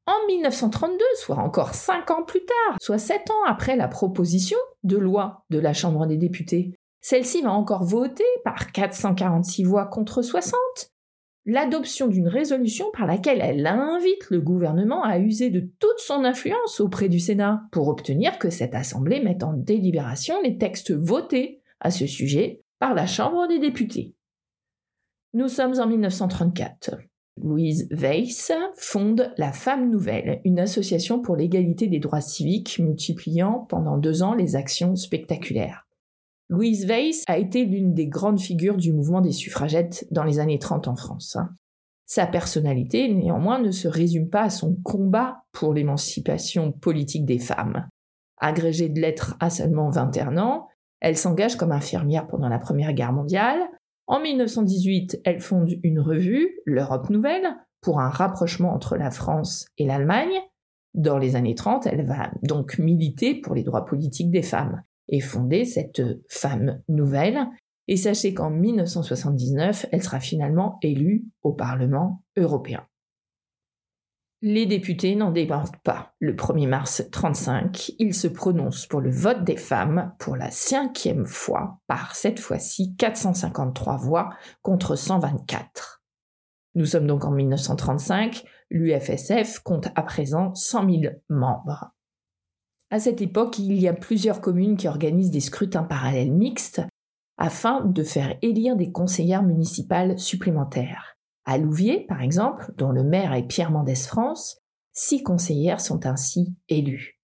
En 0.05 0.27
1932, 0.27 0.97
soit 1.15 1.37
encore 1.37 1.75
cinq 1.75 2.09
ans 2.11 2.23
plus 2.23 2.43
tard, 2.43 2.77
soit 2.81 2.97
sept 2.97 3.29
ans 3.29 3.43
après 3.45 3.75
la 3.75 3.87
proposition 3.87 4.57
de 4.83 4.97
loi 4.97 5.45
de 5.49 5.59
la 5.59 5.73
Chambre 5.73 6.05
des 6.07 6.17
députés, 6.17 6.73
celle-ci 7.01 7.41
va 7.43 7.51
encore 7.51 7.83
voter 7.83 8.25
par 8.43 8.71
446 8.71 9.63
voix 9.63 9.85
contre 9.85 10.21
60 10.21 10.57
l'adoption 11.49 12.07
d'une 12.07 12.27
résolution 12.27 12.85
par 12.93 13.07
laquelle 13.07 13.41
elle 13.41 13.65
invite 13.65 14.29
le 14.29 14.39
gouvernement 14.39 15.03
à 15.03 15.17
user 15.17 15.49
de 15.49 15.67
toute 15.79 15.97
son 15.97 16.23
influence 16.23 16.79
auprès 16.79 17.09
du 17.09 17.19
Sénat 17.19 17.63
pour 17.71 17.87
obtenir 17.87 18.37
que 18.37 18.51
cette 18.51 18.75
Assemblée 18.75 19.19
mette 19.19 19.43
en 19.43 19.53
délibération 19.53 20.35
les 20.43 20.57
textes 20.57 20.91
votés 20.91 21.61
à 21.79 21.89
ce 21.89 22.05
sujet 22.05 22.61
par 22.77 22.93
la 22.93 23.07
Chambre 23.07 23.47
des 23.47 23.57
députés. 23.57 24.13
Nous 25.33 25.47
sommes 25.47 25.79
en 25.79 25.87
1934. 25.87 26.97
Louise 27.41 27.87
Weiss 27.89 28.51
fonde 28.75 29.33
La 29.37 29.51
Femme 29.51 29.89
Nouvelle, 29.89 30.41
une 30.45 30.59
association 30.59 31.19
pour 31.19 31.35
l'égalité 31.35 31.87
des 31.87 31.99
droits 31.99 32.21
civiques 32.21 32.79
multipliant 32.79 33.65
pendant 33.69 33.97
deux 33.97 34.21
ans 34.21 34.35
les 34.35 34.55
actions 34.55 34.95
spectaculaires. 34.95 35.88
Louise 36.51 36.87
Weiss 36.87 37.23
a 37.27 37.37
été 37.37 37.63
l'une 37.63 37.93
des 37.93 38.07
grandes 38.07 38.39
figures 38.39 38.77
du 38.77 38.91
mouvement 38.91 39.21
des 39.21 39.31
suffragettes 39.31 40.07
dans 40.09 40.23
les 40.23 40.39
années 40.39 40.57
30 40.57 40.87
en 40.87 40.95
France. 40.95 41.35
Hein. 41.35 41.49
Sa 42.07 42.25
personnalité, 42.25 43.07
néanmoins, 43.13 43.59
ne 43.59 43.69
se 43.69 43.87
résume 43.87 44.31
pas 44.31 44.41
à 44.41 44.49
son 44.49 44.75
combat 44.83 45.43
pour 45.51 45.75
l'émancipation 45.75 46.71
politique 46.71 47.25
des 47.25 47.37
femmes. 47.37 47.87
Agrégée 48.39 48.89
de 48.89 48.99
lettres 48.99 49.37
à 49.39 49.51
seulement 49.51 49.91
21 49.91 50.39
ans, 50.39 50.67
elle 51.01 51.17
s'engage 51.17 51.55
comme 51.55 51.71
infirmière 51.71 52.25
pendant 52.25 52.49
la 52.49 52.57
Première 52.57 52.93
Guerre 52.93 53.13
mondiale. 53.13 53.59
En 54.07 54.19
1918, 54.19 55.21
elle 55.25 55.41
fonde 55.41 55.75
une 55.83 55.99
revue, 55.99 56.49
l'Europe 56.65 57.11
Nouvelle, 57.11 57.47
pour 57.79 57.99
un 57.99 58.09
rapprochement 58.09 58.73
entre 58.73 58.97
la 58.97 59.11
France 59.11 59.67
et 59.77 59.85
l'Allemagne. 59.85 60.41
Dans 60.95 61.19
les 61.19 61.35
années 61.35 61.53
30, 61.53 61.85
elle 61.85 62.07
va 62.07 62.31
donc 62.41 62.79
militer 62.79 63.39
pour 63.39 63.53
les 63.53 63.63
droits 63.63 63.85
politiques 63.85 64.31
des 64.31 64.41
femmes 64.41 64.81
et 65.09 65.19
fonder 65.19 65.65
cette 65.65 66.01
femme 66.29 66.81
nouvelle. 66.87 67.47
Et 67.87 67.97
sachez 67.97 68.33
qu'en 68.33 68.51
1979, 68.51 69.87
elle 69.91 70.03
sera 70.03 70.19
finalement 70.19 70.77
élue 70.81 71.25
au 71.41 71.53
Parlement 71.53 72.23
européen. 72.37 72.85
Les 74.41 74.65
députés 74.65 75.15
n'en 75.17 75.31
débordent 75.31 75.81
pas. 75.83 76.13
Le 76.19 76.33
1er 76.33 76.67
mars 76.67 77.03
35, 77.11 77.91
ils 77.99 78.13
se 78.13 78.27
prononcent 78.27 78.87
pour 78.87 79.01
le 79.01 79.11
vote 79.11 79.43
des 79.43 79.57
femmes 79.57 80.13
pour 80.17 80.37
la 80.37 80.49
cinquième 80.49 81.25
fois, 81.25 81.79
par 81.87 82.15
cette 82.15 82.39
fois-ci 82.39 82.95
453 82.95 83.97
voix 83.97 84.29
contre 84.61 84.95
124. 84.95 86.03
Nous 86.75 86.85
sommes 86.85 87.07
donc 87.07 87.25
en 87.25 87.31
1935, 87.31 88.45
l'UFSF 88.69 89.59
compte 89.59 89.89
à 89.95 90.03
présent 90.03 90.55
100 90.55 90.89
000 90.89 91.13
membres. 91.27 91.91
À 92.91 92.99
cette 92.99 93.21
époque, 93.21 93.59
il 93.59 93.79
y 93.79 93.87
a 93.87 93.93
plusieurs 93.93 94.41
communes 94.41 94.75
qui 94.75 94.87
organisent 94.87 95.31
des 95.31 95.39
scrutins 95.39 95.83
parallèles 95.83 96.31
mixtes 96.31 96.81
afin 97.37 97.85
de 97.85 98.03
faire 98.03 98.35
élire 98.41 98.75
des 98.75 98.91
conseillères 98.91 99.43
municipales 99.43 100.17
supplémentaires. 100.17 101.15
À 101.45 101.57
Louviers, 101.57 102.05
par 102.07 102.21
exemple, 102.21 102.73
dont 102.77 102.91
le 102.91 103.03
maire 103.03 103.33
est 103.33 103.47
Pierre 103.47 103.71
Mendès 103.71 103.95
France, 103.95 104.59
six 104.91 105.23
conseillères 105.23 105.81
sont 105.81 106.05
ainsi 106.05 106.55
élues. 106.67 107.19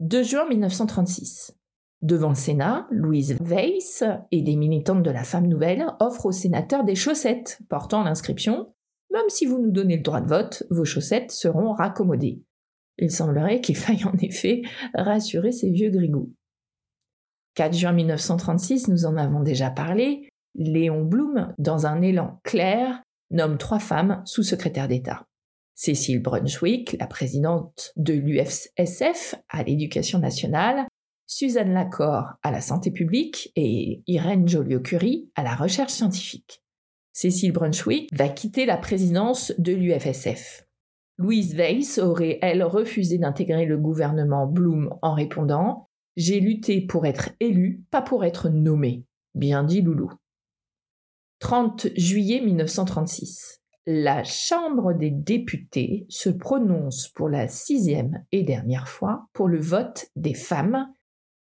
2 0.00 0.22
juin 0.22 0.48
1936. 0.48 1.56
Devant 2.00 2.30
le 2.30 2.34
Sénat, 2.34 2.86
Louise 2.90 3.36
Weiss 3.40 4.04
et 4.30 4.40
des 4.40 4.56
militantes 4.56 5.02
de 5.02 5.10
la 5.10 5.24
Femme 5.24 5.48
Nouvelle 5.48 5.86
offrent 6.00 6.26
aux 6.26 6.32
sénateurs 6.32 6.84
des 6.84 6.94
chaussettes 6.94 7.60
portant 7.68 8.04
l'inscription 8.04 8.72
Même 9.12 9.28
si 9.28 9.44
vous 9.44 9.58
nous 9.58 9.70
donnez 9.70 9.96
le 9.96 10.02
droit 10.02 10.22
de 10.22 10.28
vote, 10.28 10.62
vos 10.70 10.86
chaussettes 10.86 11.32
seront 11.32 11.72
raccommodées. 11.72 12.42
Il 13.00 13.10
semblerait 13.10 13.60
qu'il 13.60 13.76
faille 13.76 14.04
en 14.04 14.16
effet 14.20 14.62
rassurer 14.94 15.52
ces 15.52 15.70
vieux 15.70 15.90
grigous. 15.90 16.32
4 17.54 17.74
juin 17.74 17.92
1936, 17.92 18.88
nous 18.88 19.06
en 19.06 19.16
avons 19.16 19.40
déjà 19.40 19.70
parlé, 19.70 20.28
Léon 20.54 21.04
Blum, 21.04 21.52
dans 21.58 21.86
un 21.86 22.00
élan 22.02 22.40
clair, 22.44 23.02
nomme 23.30 23.58
trois 23.58 23.80
femmes 23.80 24.22
sous-secrétaires 24.24 24.88
d'État. 24.88 25.26
Cécile 25.74 26.20
Brunswick, 26.20 26.96
la 27.00 27.06
présidente 27.06 27.92
de 27.96 28.12
l'UFSF 28.12 29.34
à 29.48 29.62
l'éducation 29.62 30.18
nationale, 30.18 30.86
Suzanne 31.26 31.72
Lacor 31.72 32.34
à 32.42 32.50
la 32.50 32.60
santé 32.60 32.90
publique 32.90 33.52
et 33.56 34.02
Irène 34.06 34.46
Joliot-Curie 34.46 35.30
à 35.36 35.42
la 35.42 35.54
recherche 35.54 35.92
scientifique. 35.92 36.62
Cécile 37.12 37.52
Brunswick 37.52 38.08
va 38.12 38.28
quitter 38.28 38.66
la 38.66 38.76
présidence 38.76 39.52
de 39.58 39.72
l'UFSF. 39.72 40.66
Louise 41.20 41.54
Weiss 41.54 41.98
aurait, 41.98 42.38
elle, 42.40 42.62
refusé 42.62 43.18
d'intégrer 43.18 43.66
le 43.66 43.76
gouvernement 43.76 44.46
Blum 44.46 44.96
en 45.02 45.12
répondant 45.12 45.90
J'ai 46.16 46.40
lutté 46.40 46.80
pour 46.80 47.04
être 47.04 47.28
élue, 47.40 47.84
pas 47.90 48.00
pour 48.00 48.24
être 48.24 48.48
nommée. 48.48 49.04
Bien 49.34 49.62
dit 49.62 49.82
Loulou. 49.82 50.10
30 51.40 51.88
juillet 51.94 52.40
1936. 52.40 53.60
La 53.84 54.24
Chambre 54.24 54.94
des 54.94 55.10
députés 55.10 56.06
se 56.08 56.30
prononce 56.30 57.08
pour 57.08 57.28
la 57.28 57.48
sixième 57.48 58.24
et 58.32 58.42
dernière 58.42 58.88
fois 58.88 59.26
pour 59.34 59.46
le 59.46 59.60
vote 59.60 60.06
des 60.16 60.32
femmes 60.32 60.90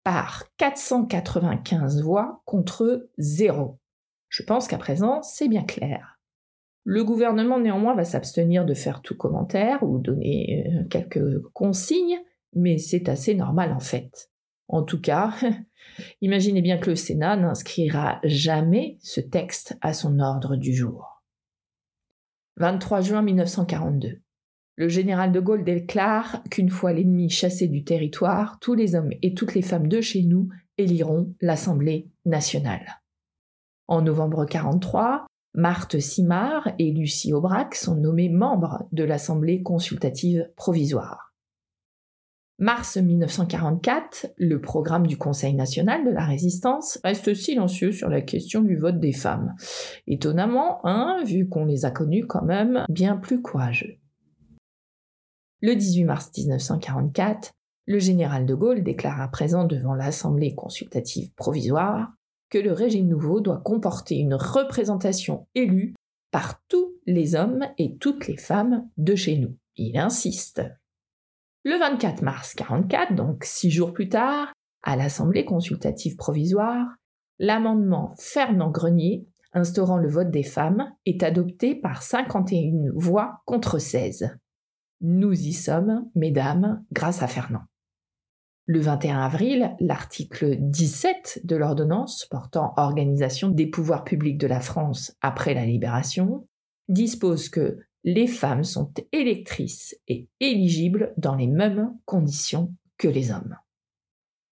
par 0.06 0.46
495 0.56 2.02
voix 2.02 2.42
contre 2.46 3.10
zéro. 3.18 3.78
Je 4.30 4.44
pense 4.44 4.70
qu'à 4.70 4.78
présent, 4.78 5.22
c'est 5.22 5.50
bien 5.50 5.66
clair. 5.66 6.15
Le 6.88 7.04
gouvernement 7.04 7.60
néanmoins 7.60 7.96
va 7.96 8.04
s'abstenir 8.04 8.64
de 8.64 8.76
faire 8.76 9.02
tout 9.02 9.18
commentaire 9.18 9.82
ou 9.82 9.98
donner 9.98 10.68
euh, 10.68 10.84
quelques 10.88 11.42
consignes, 11.54 12.20
mais 12.54 12.78
c'est 12.78 13.10
assez 13.10 13.34
normal 13.34 13.74
en 13.74 13.80
fait. 13.80 14.30
En 14.68 14.84
tout 14.84 15.02
cas, 15.02 15.34
imaginez 16.22 16.62
bien 16.62 16.78
que 16.78 16.92
le 16.92 16.96
Sénat 16.96 17.38
n'inscrira 17.38 18.20
jamais 18.24 18.98
ce 19.02 19.20
texte 19.20 19.76
à 19.82 19.94
son 19.94 20.20
ordre 20.20 20.56
du 20.56 20.76
jour. 20.76 21.24
23 22.58 23.02
juin 23.02 23.22
1942. 23.24 24.22
Le 24.78 24.88
général 24.88 25.32
de 25.32 25.40
Gaulle 25.40 25.64
déclare 25.64 26.44
qu'une 26.52 26.70
fois 26.70 26.94
l'ennemi 26.94 27.32
chassé 27.32 27.68
du 27.68 27.84
territoire, 27.84 28.60
tous 28.60 28.76
les 28.76 28.94
hommes 28.94 29.12
et 29.24 29.34
toutes 29.34 29.56
les 29.56 29.64
femmes 29.64 29.88
de 29.88 30.02
chez 30.02 30.22
nous 30.22 30.50
éliront 30.78 31.34
l'Assemblée 31.42 32.12
nationale. 32.26 33.02
En 33.88 34.02
novembre 34.02 34.42
1943, 34.42 35.26
Marthe 35.58 36.02
Simard 36.02 36.70
et 36.80 36.92
Lucie 36.92 37.32
Aubrac 37.32 37.76
sont 37.76 37.96
nommées 37.96 38.28
membres 38.28 38.90
de 38.92 39.06
l'Assemblée 39.06 39.64
consultative 39.64 40.52
provisoire. 40.58 41.34
Mars 42.60 42.98
1944, 42.98 44.34
le 44.38 44.60
programme 44.60 45.08
du 45.08 45.18
Conseil 45.18 45.54
national 45.54 46.06
de 46.06 46.12
la 46.12 46.26
résistance 46.26 47.00
reste 47.06 47.34
silencieux 47.34 47.94
sur 47.94 48.10
la 48.10 48.22
question 48.22 48.64
du 48.64 48.76
vote 48.76 49.00
des 49.00 49.14
femmes. 49.14 49.56
Étonnamment, 50.08 50.86
hein, 50.86 51.24
vu 51.26 51.48
qu'on 51.48 51.64
les 51.64 51.86
a 51.86 51.92
connus 51.92 52.28
quand 52.28 52.44
même 52.44 52.84
bien 52.90 53.16
plus 53.16 53.42
courageux. 53.42 53.96
Le 55.62 55.74
18 55.74 56.04
mars 56.04 56.32
1944, 56.38 57.54
le 57.86 58.00
général 58.00 58.46
de 58.46 58.56
Gaulle 58.56 58.84
déclare 58.84 59.22
à 59.22 59.30
présent 59.30 59.64
devant 59.64 59.96
l'Assemblée 59.96 60.54
consultative 60.54 61.32
provisoire 61.36 62.12
le 62.58 62.74
régime 62.74 63.08
nouveau 63.08 63.42
doit 63.42 63.62
comporter 63.64 64.18
une 64.18 64.36
représentation 64.36 65.48
élue 65.56 65.94
par 66.32 66.62
tous 66.68 66.94
les 67.06 67.36
hommes 67.36 67.66
et 67.78 67.98
toutes 67.98 68.28
les 68.28 68.38
femmes 68.38 68.90
de 68.98 69.16
chez 69.16 69.38
nous. 69.38 69.56
Il 69.78 69.98
insiste. 69.98 70.62
Le 71.64 71.78
24 71.80 72.22
mars 72.22 72.54
44, 72.56 73.16
donc 73.16 73.44
six 73.44 73.72
jours 73.72 73.94
plus 73.94 74.10
tard, 74.10 74.54
à 74.84 74.96
l'Assemblée 74.96 75.46
consultative 75.46 76.16
provisoire, 76.16 76.88
l'amendement 77.40 78.14
Fernand-Grenier 78.20 79.28
instaurant 79.54 79.98
le 79.98 80.10
vote 80.10 80.30
des 80.30 80.44
femmes 80.44 80.92
est 81.06 81.24
adopté 81.24 81.76
par 81.76 82.04
51 82.04 82.92
voix 82.94 83.42
contre 83.46 83.80
16. 83.80 84.38
Nous 85.02 85.34
y 85.34 85.54
sommes, 85.54 86.10
mesdames, 86.14 86.84
grâce 86.92 87.24
à 87.24 87.28
Fernand. 87.28 87.64
Le 88.68 88.80
21 88.80 89.20
avril, 89.20 89.76
l'article 89.80 90.58
17 90.60 91.42
de 91.44 91.56
l'ordonnance 91.56 92.26
portant 92.26 92.74
organisation 92.78 93.50
des 93.50 93.68
pouvoirs 93.68 94.04
publics 94.04 94.40
de 94.40 94.48
la 94.48 94.60
France 94.60 95.16
après 95.22 95.54
la 95.54 95.66
libération 95.66 96.48
dispose 96.88 97.50
que 97.50 97.78
les 98.04 98.26
femmes 98.26 98.64
sont 98.64 98.92
électrices 99.12 99.96
et 100.08 100.30
éligibles 100.40 101.14
dans 101.18 101.36
les 101.36 101.48
mêmes 101.48 101.96
conditions 102.06 102.74
que 102.98 103.08
les 103.08 103.32
hommes. 103.32 103.56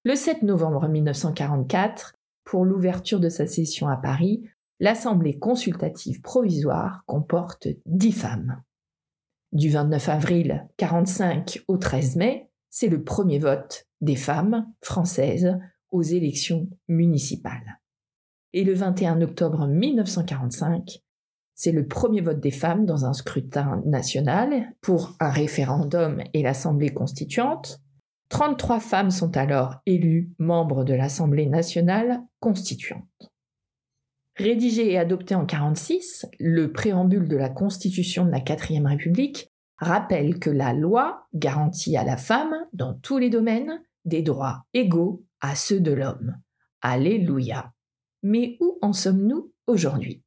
Le 0.04 0.16
7 0.16 0.44
novembre 0.44 0.88
1944, 0.88 2.16
pour 2.44 2.66
l'ouverture 2.66 3.20
de 3.20 3.30
sa 3.30 3.48
session 3.48 3.88
à 3.88 3.98
Paris, 3.98 4.44
l'Assemblée 4.80 5.40
consultative 5.40 6.22
provisoire 6.22 7.04
comporte 7.08 7.68
dix 7.88 8.12
femmes. 8.12 8.62
Du 9.54 9.70
29 9.70 10.10
avril 10.10 10.68
1945 10.80 11.64
au 11.68 11.78
13 11.78 12.16
mai, 12.18 12.50
c'est 12.76 12.90
le 12.90 13.04
premier 13.04 13.38
vote 13.38 13.86
des 14.02 14.16
femmes 14.16 14.66
françaises 14.82 15.60
aux 15.92 16.02
élections 16.02 16.68
municipales. 16.88 17.80
Et 18.52 18.64
le 18.64 18.74
21 18.74 19.22
octobre 19.22 19.68
1945, 19.68 21.04
c'est 21.54 21.72
le 21.72 21.88
premier 21.88 22.22
vote 22.22 22.40
des 22.40 22.50
femmes 22.50 22.88
dans 22.88 23.06
un 23.06 23.14
scrutin 23.14 23.84
national 23.86 24.74
pour 24.82 25.16
un 25.20 25.30
référendum 25.30 26.24
et 26.34 26.42
l'Assemblée 26.42 26.90
constituante. 26.90 27.80
33 28.30 28.80
femmes 28.80 29.12
sont 29.12 29.38
alors 29.38 29.76
élues 29.86 30.34
membres 30.40 30.84
de 30.84 30.96
l'Assemblée 30.96 31.46
nationale 31.46 32.24
constituante. 32.40 33.30
Rédigé 34.36 34.94
et 34.94 34.98
adopté 34.98 35.36
en 35.36 35.46
1946, 35.46 36.26
le 36.40 36.72
préambule 36.72 37.28
de 37.28 37.38
la 37.38 37.50
Constitution 37.50 38.26
de 38.26 38.32
la 38.32 38.42
Quatrième 38.42 38.88
République 38.88 39.53
rappelle 39.84 40.40
que 40.40 40.50
la 40.50 40.74
loi 40.74 41.28
garantit 41.34 41.98
à 41.98 42.04
la 42.04 42.18
femme, 42.18 42.56
dans 42.74 42.94
tous 42.96 43.18
les 43.18 43.30
domaines, 43.30 43.82
des 44.06 44.22
droits 44.22 44.66
égaux 44.74 45.24
à 45.42 45.56
ceux 45.56 45.80
de 45.80 45.92
l'homme. 45.92 46.38
Alléluia. 46.82 47.72
Mais 48.24 48.58
où 48.60 48.78
en 48.82 48.94
sommes-nous 48.94 49.52
aujourd'hui? 49.68 50.24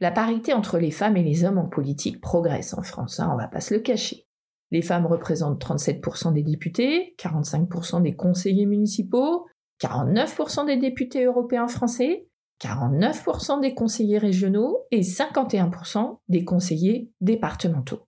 La 0.00 0.10
parité 0.10 0.54
entre 0.54 0.78
les 0.78 0.90
femmes 0.90 1.16
et 1.16 1.22
les 1.22 1.44
hommes 1.44 1.58
en 1.58 1.68
politique 1.68 2.20
progresse 2.20 2.72
en 2.72 2.82
France, 2.82 3.20
hein, 3.20 3.30
on 3.32 3.36
va 3.36 3.48
pas 3.48 3.60
se 3.60 3.74
le 3.74 3.80
cacher. 3.80 4.26
Les 4.70 4.82
femmes 4.82 5.06
représentent 5.06 5.62
37% 5.62 6.32
des 6.32 6.42
députés, 6.42 7.14
45% 7.18 8.02
des 8.02 8.14
conseillers 8.14 8.66
municipaux, 8.66 9.46
49% 9.82 10.66
des 10.66 10.76
députés 10.76 11.24
européens 11.24 11.68
français, 11.68 12.28
49% 12.62 13.60
des 13.60 13.74
conseillers 13.74 14.18
régionaux 14.18 14.86
et 14.90 15.00
51% 15.00 16.18
des 16.28 16.44
conseillers 16.44 17.10
départementaux. 17.20 18.06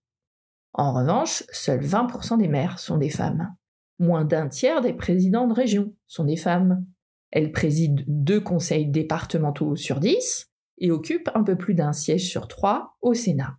En 0.74 0.92
revanche, 0.92 1.44
seuls 1.52 1.85
20% 1.85 2.38
des 2.38 2.48
maires 2.48 2.78
sont 2.78 2.96
des 2.96 3.11
femmes. 3.11 3.54
Moins 3.98 4.24
d'un 4.24 4.48
tiers 4.48 4.80
des 4.80 4.94
présidents 4.94 5.46
de 5.46 5.52
région 5.52 5.94
sont 6.06 6.24
des 6.24 6.37
femmes. 6.37 6.85
Elles 7.30 7.52
président 7.52 8.02
deux 8.06 8.40
conseils 8.40 8.87
départementaux 8.87 9.76
sur 9.76 10.00
dix 10.00 10.50
et 10.78 10.90
occupe 10.90 11.30
un 11.35 11.42
peu 11.42 11.56
plus 11.56 11.74
d'un 11.74 11.92
siège 11.92 12.28
sur 12.28 12.48
trois 12.48 12.96
au 13.00 13.14
Sénat. 13.14 13.58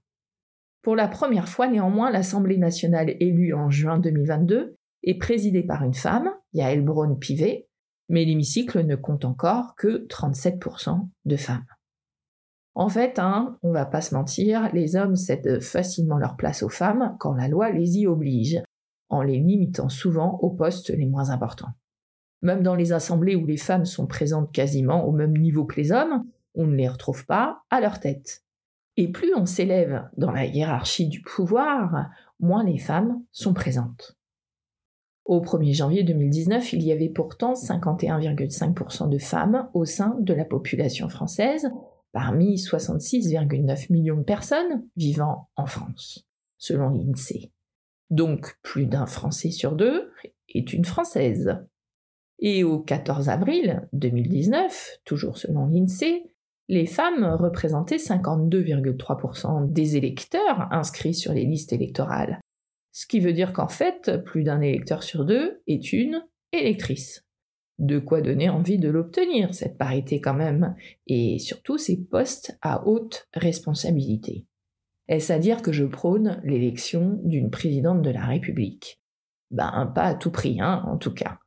Pour 0.82 0.96
la 0.96 1.08
première 1.08 1.48
fois 1.48 1.68
néanmoins, 1.68 2.12
l'Assemblée 2.12 2.58
nationale 2.58 3.16
élue 3.20 3.54
en 3.54 3.70
juin 3.70 4.00
2022 4.00 4.76
est 5.04 5.18
présidée 5.18 5.64
par 5.64 5.84
une 5.84 5.94
femme, 5.94 6.30
Yael 6.52 6.84
Braun-Pivet, 6.84 7.68
mais 8.10 8.26
l'hémicycle 8.26 8.86
ne 8.86 8.96
compte 8.96 9.24
encore 9.24 9.76
que 9.76 10.06
37% 10.08 11.08
de 11.26 11.36
femmes. 11.38 11.66
En 12.76 12.90
fait, 12.90 13.20
hein, 13.20 13.58
on 13.62 13.72
va 13.72 13.86
pas 13.86 14.02
se 14.02 14.16
mentir, 14.16 14.70
les 14.74 14.96
hommes 14.96 15.16
cèdent 15.16 15.62
facilement 15.62 16.18
leur 16.18 16.36
place 16.36 16.64
aux 16.64 16.70
femmes 16.70 17.16
quand 17.20 17.34
la 17.34 17.48
loi 17.48 17.70
les 17.70 18.00
y 18.00 18.08
oblige, 18.08 18.62
en 19.10 19.22
les 19.22 19.40
limitant 19.40 19.90
souvent 19.90 20.40
aux 20.42 20.50
postes 20.50 20.90
les 20.90 21.06
moins 21.06 21.30
importants. 21.30 21.74
Même 22.42 22.64
dans 22.64 22.76
les 22.76 22.92
assemblées 22.92 23.36
où 23.36 23.46
les 23.46 23.58
femmes 23.58 23.86
sont 23.86 24.08
présentes 24.08 24.52
quasiment 24.52 25.06
au 25.06 25.12
même 25.12 25.38
niveau 25.38 25.66
que 25.66 25.80
les 25.80 25.92
hommes, 25.92 26.24
on 26.56 26.66
ne 26.66 26.76
les 26.76 26.90
retrouve 26.90 27.26
pas 27.26 27.62
à 27.70 27.80
leur 27.80 28.00
tête. 28.00 28.44
Et 28.98 29.12
plus 29.12 29.34
on 29.36 29.46
s'élève 29.46 30.10
dans 30.18 30.32
la 30.32 30.46
hiérarchie 30.46 31.08
du 31.08 31.22
pouvoir, 31.22 32.10
moins 32.40 32.64
les 32.64 32.80
femmes 32.80 33.24
sont 33.32 33.54
présentes. 33.54 34.18
Au 35.26 35.42
1er 35.42 35.74
janvier 35.74 36.04
2019, 36.04 36.74
il 36.74 36.84
y 36.84 36.92
avait 36.92 37.10
pourtant 37.10 37.54
51,5% 37.54 39.10
de 39.10 39.18
femmes 39.18 39.70
au 39.74 39.86
sein 39.86 40.18
de 40.20 40.34
la 40.34 40.44
population 40.44 41.08
française, 41.08 41.70
parmi 42.14 42.56
66,9 42.56 43.92
millions 43.92 44.18
de 44.18 44.24
personnes 44.24 44.88
vivant 44.96 45.50
en 45.58 45.66
France, 45.66 46.26
selon 46.58 46.90
l'INSEE. 46.90 47.52
Donc 48.10 48.58
plus 48.62 48.86
d'un 48.86 49.08
Français 49.08 49.52
sur 49.52 49.76
deux 49.76 50.12
est 50.48 50.72
une 50.72 50.86
Française. 50.86 51.58
Et 52.40 52.64
au 52.64 52.80
14 52.80 53.30
avril 53.30 53.88
2019, 53.94 55.00
toujours 55.04 55.38
selon 55.38 55.66
l'INSEE, 55.66 56.24
les 56.70 56.86
femmes 56.86 57.26
représentaient 57.26 57.98
52,3% 57.98 59.72
des 59.72 59.98
électeurs 59.98 60.68
inscrits 60.72 61.16
sur 61.16 61.34
les 61.34 61.46
listes 61.46 61.74
électorales. 61.74 62.40
Ce 62.92 63.08
qui 63.08 63.20
veut 63.20 63.34
dire 63.34 63.54
qu'en 63.54 63.68
fait, 63.68 64.24
plus 64.24 64.44
d'un 64.44 64.62
électeur 64.62 65.04
sur 65.04 65.26
deux 65.26 65.62
est 65.68 65.92
une 65.92 66.24
électrice. 66.52 67.26
De 67.80 68.00
quoi 68.00 68.22
donner 68.22 68.50
envie 68.50 68.78
de 68.78 68.90
l'obtenir, 68.90 69.54
cette 69.54 69.78
parité 69.78 70.22
quand 70.22 70.34
même, 70.34 70.76
et 71.08 71.40
surtout 71.40 71.78
ces 71.78 72.04
postes 72.04 72.58
à 72.62 72.88
haute 72.88 73.28
responsabilité. 73.34 74.46
Est-ce 75.08 75.34
à 75.34 75.40
dire 75.40 75.62
que 75.62 75.72
je 75.72 75.86
prône 75.86 76.40
l'élection 76.44 77.20
d'une 77.24 77.50
présidente 77.50 78.02
de 78.02 78.10
la 78.10 78.26
République? 78.26 79.02
Ben, 79.52 79.92
pas 79.94 80.04
à 80.04 80.16
tout 80.16 80.32
prix, 80.32 80.62
hein, 80.62 80.84
en 80.88 80.98
tout 80.98 81.14
cas. 81.14 81.40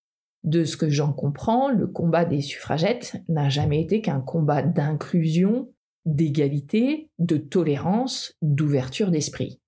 De 0.45 0.65
ce 0.65 0.77
que 0.77 0.89
j'en 0.89 1.13
comprends, 1.13 1.71
le 1.71 1.87
combat 1.87 2.25
des 2.25 2.41
suffragettes 2.41 3.17
n'a 3.29 3.49
jamais 3.49 3.81
été 3.81 4.01
qu'un 4.01 4.21
combat 4.21 4.63
d'inclusion, 4.63 5.73
d'égalité, 6.05 7.11
de 7.19 7.37
tolérance, 7.37 8.37
d'ouverture 8.43 9.11
d'esprit. 9.11 9.61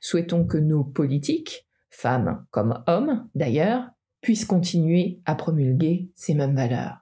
Souhaitons 0.00 0.44
que 0.44 0.58
nos 0.58 0.82
politiques, 0.82 1.68
femmes 1.88 2.44
comme 2.50 2.82
hommes 2.88 3.28
d'ailleurs, 3.34 3.90
puissent 4.24 4.46
continuer 4.46 5.20
à 5.26 5.34
promulguer 5.34 6.10
ces 6.14 6.32
mêmes 6.32 6.56
valeurs. 6.56 6.96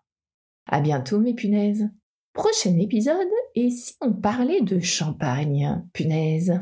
À 0.67 0.81
bientôt 0.81 1.21
mes 1.21 1.35
punaises. 1.35 1.89
Prochain 2.33 2.77
épisode, 2.81 3.29
et 3.55 3.71
si 3.71 3.95
on 4.01 4.13
parlait 4.13 4.61
de 4.61 4.81
champagne, 4.81 5.85
punaise 5.93 6.61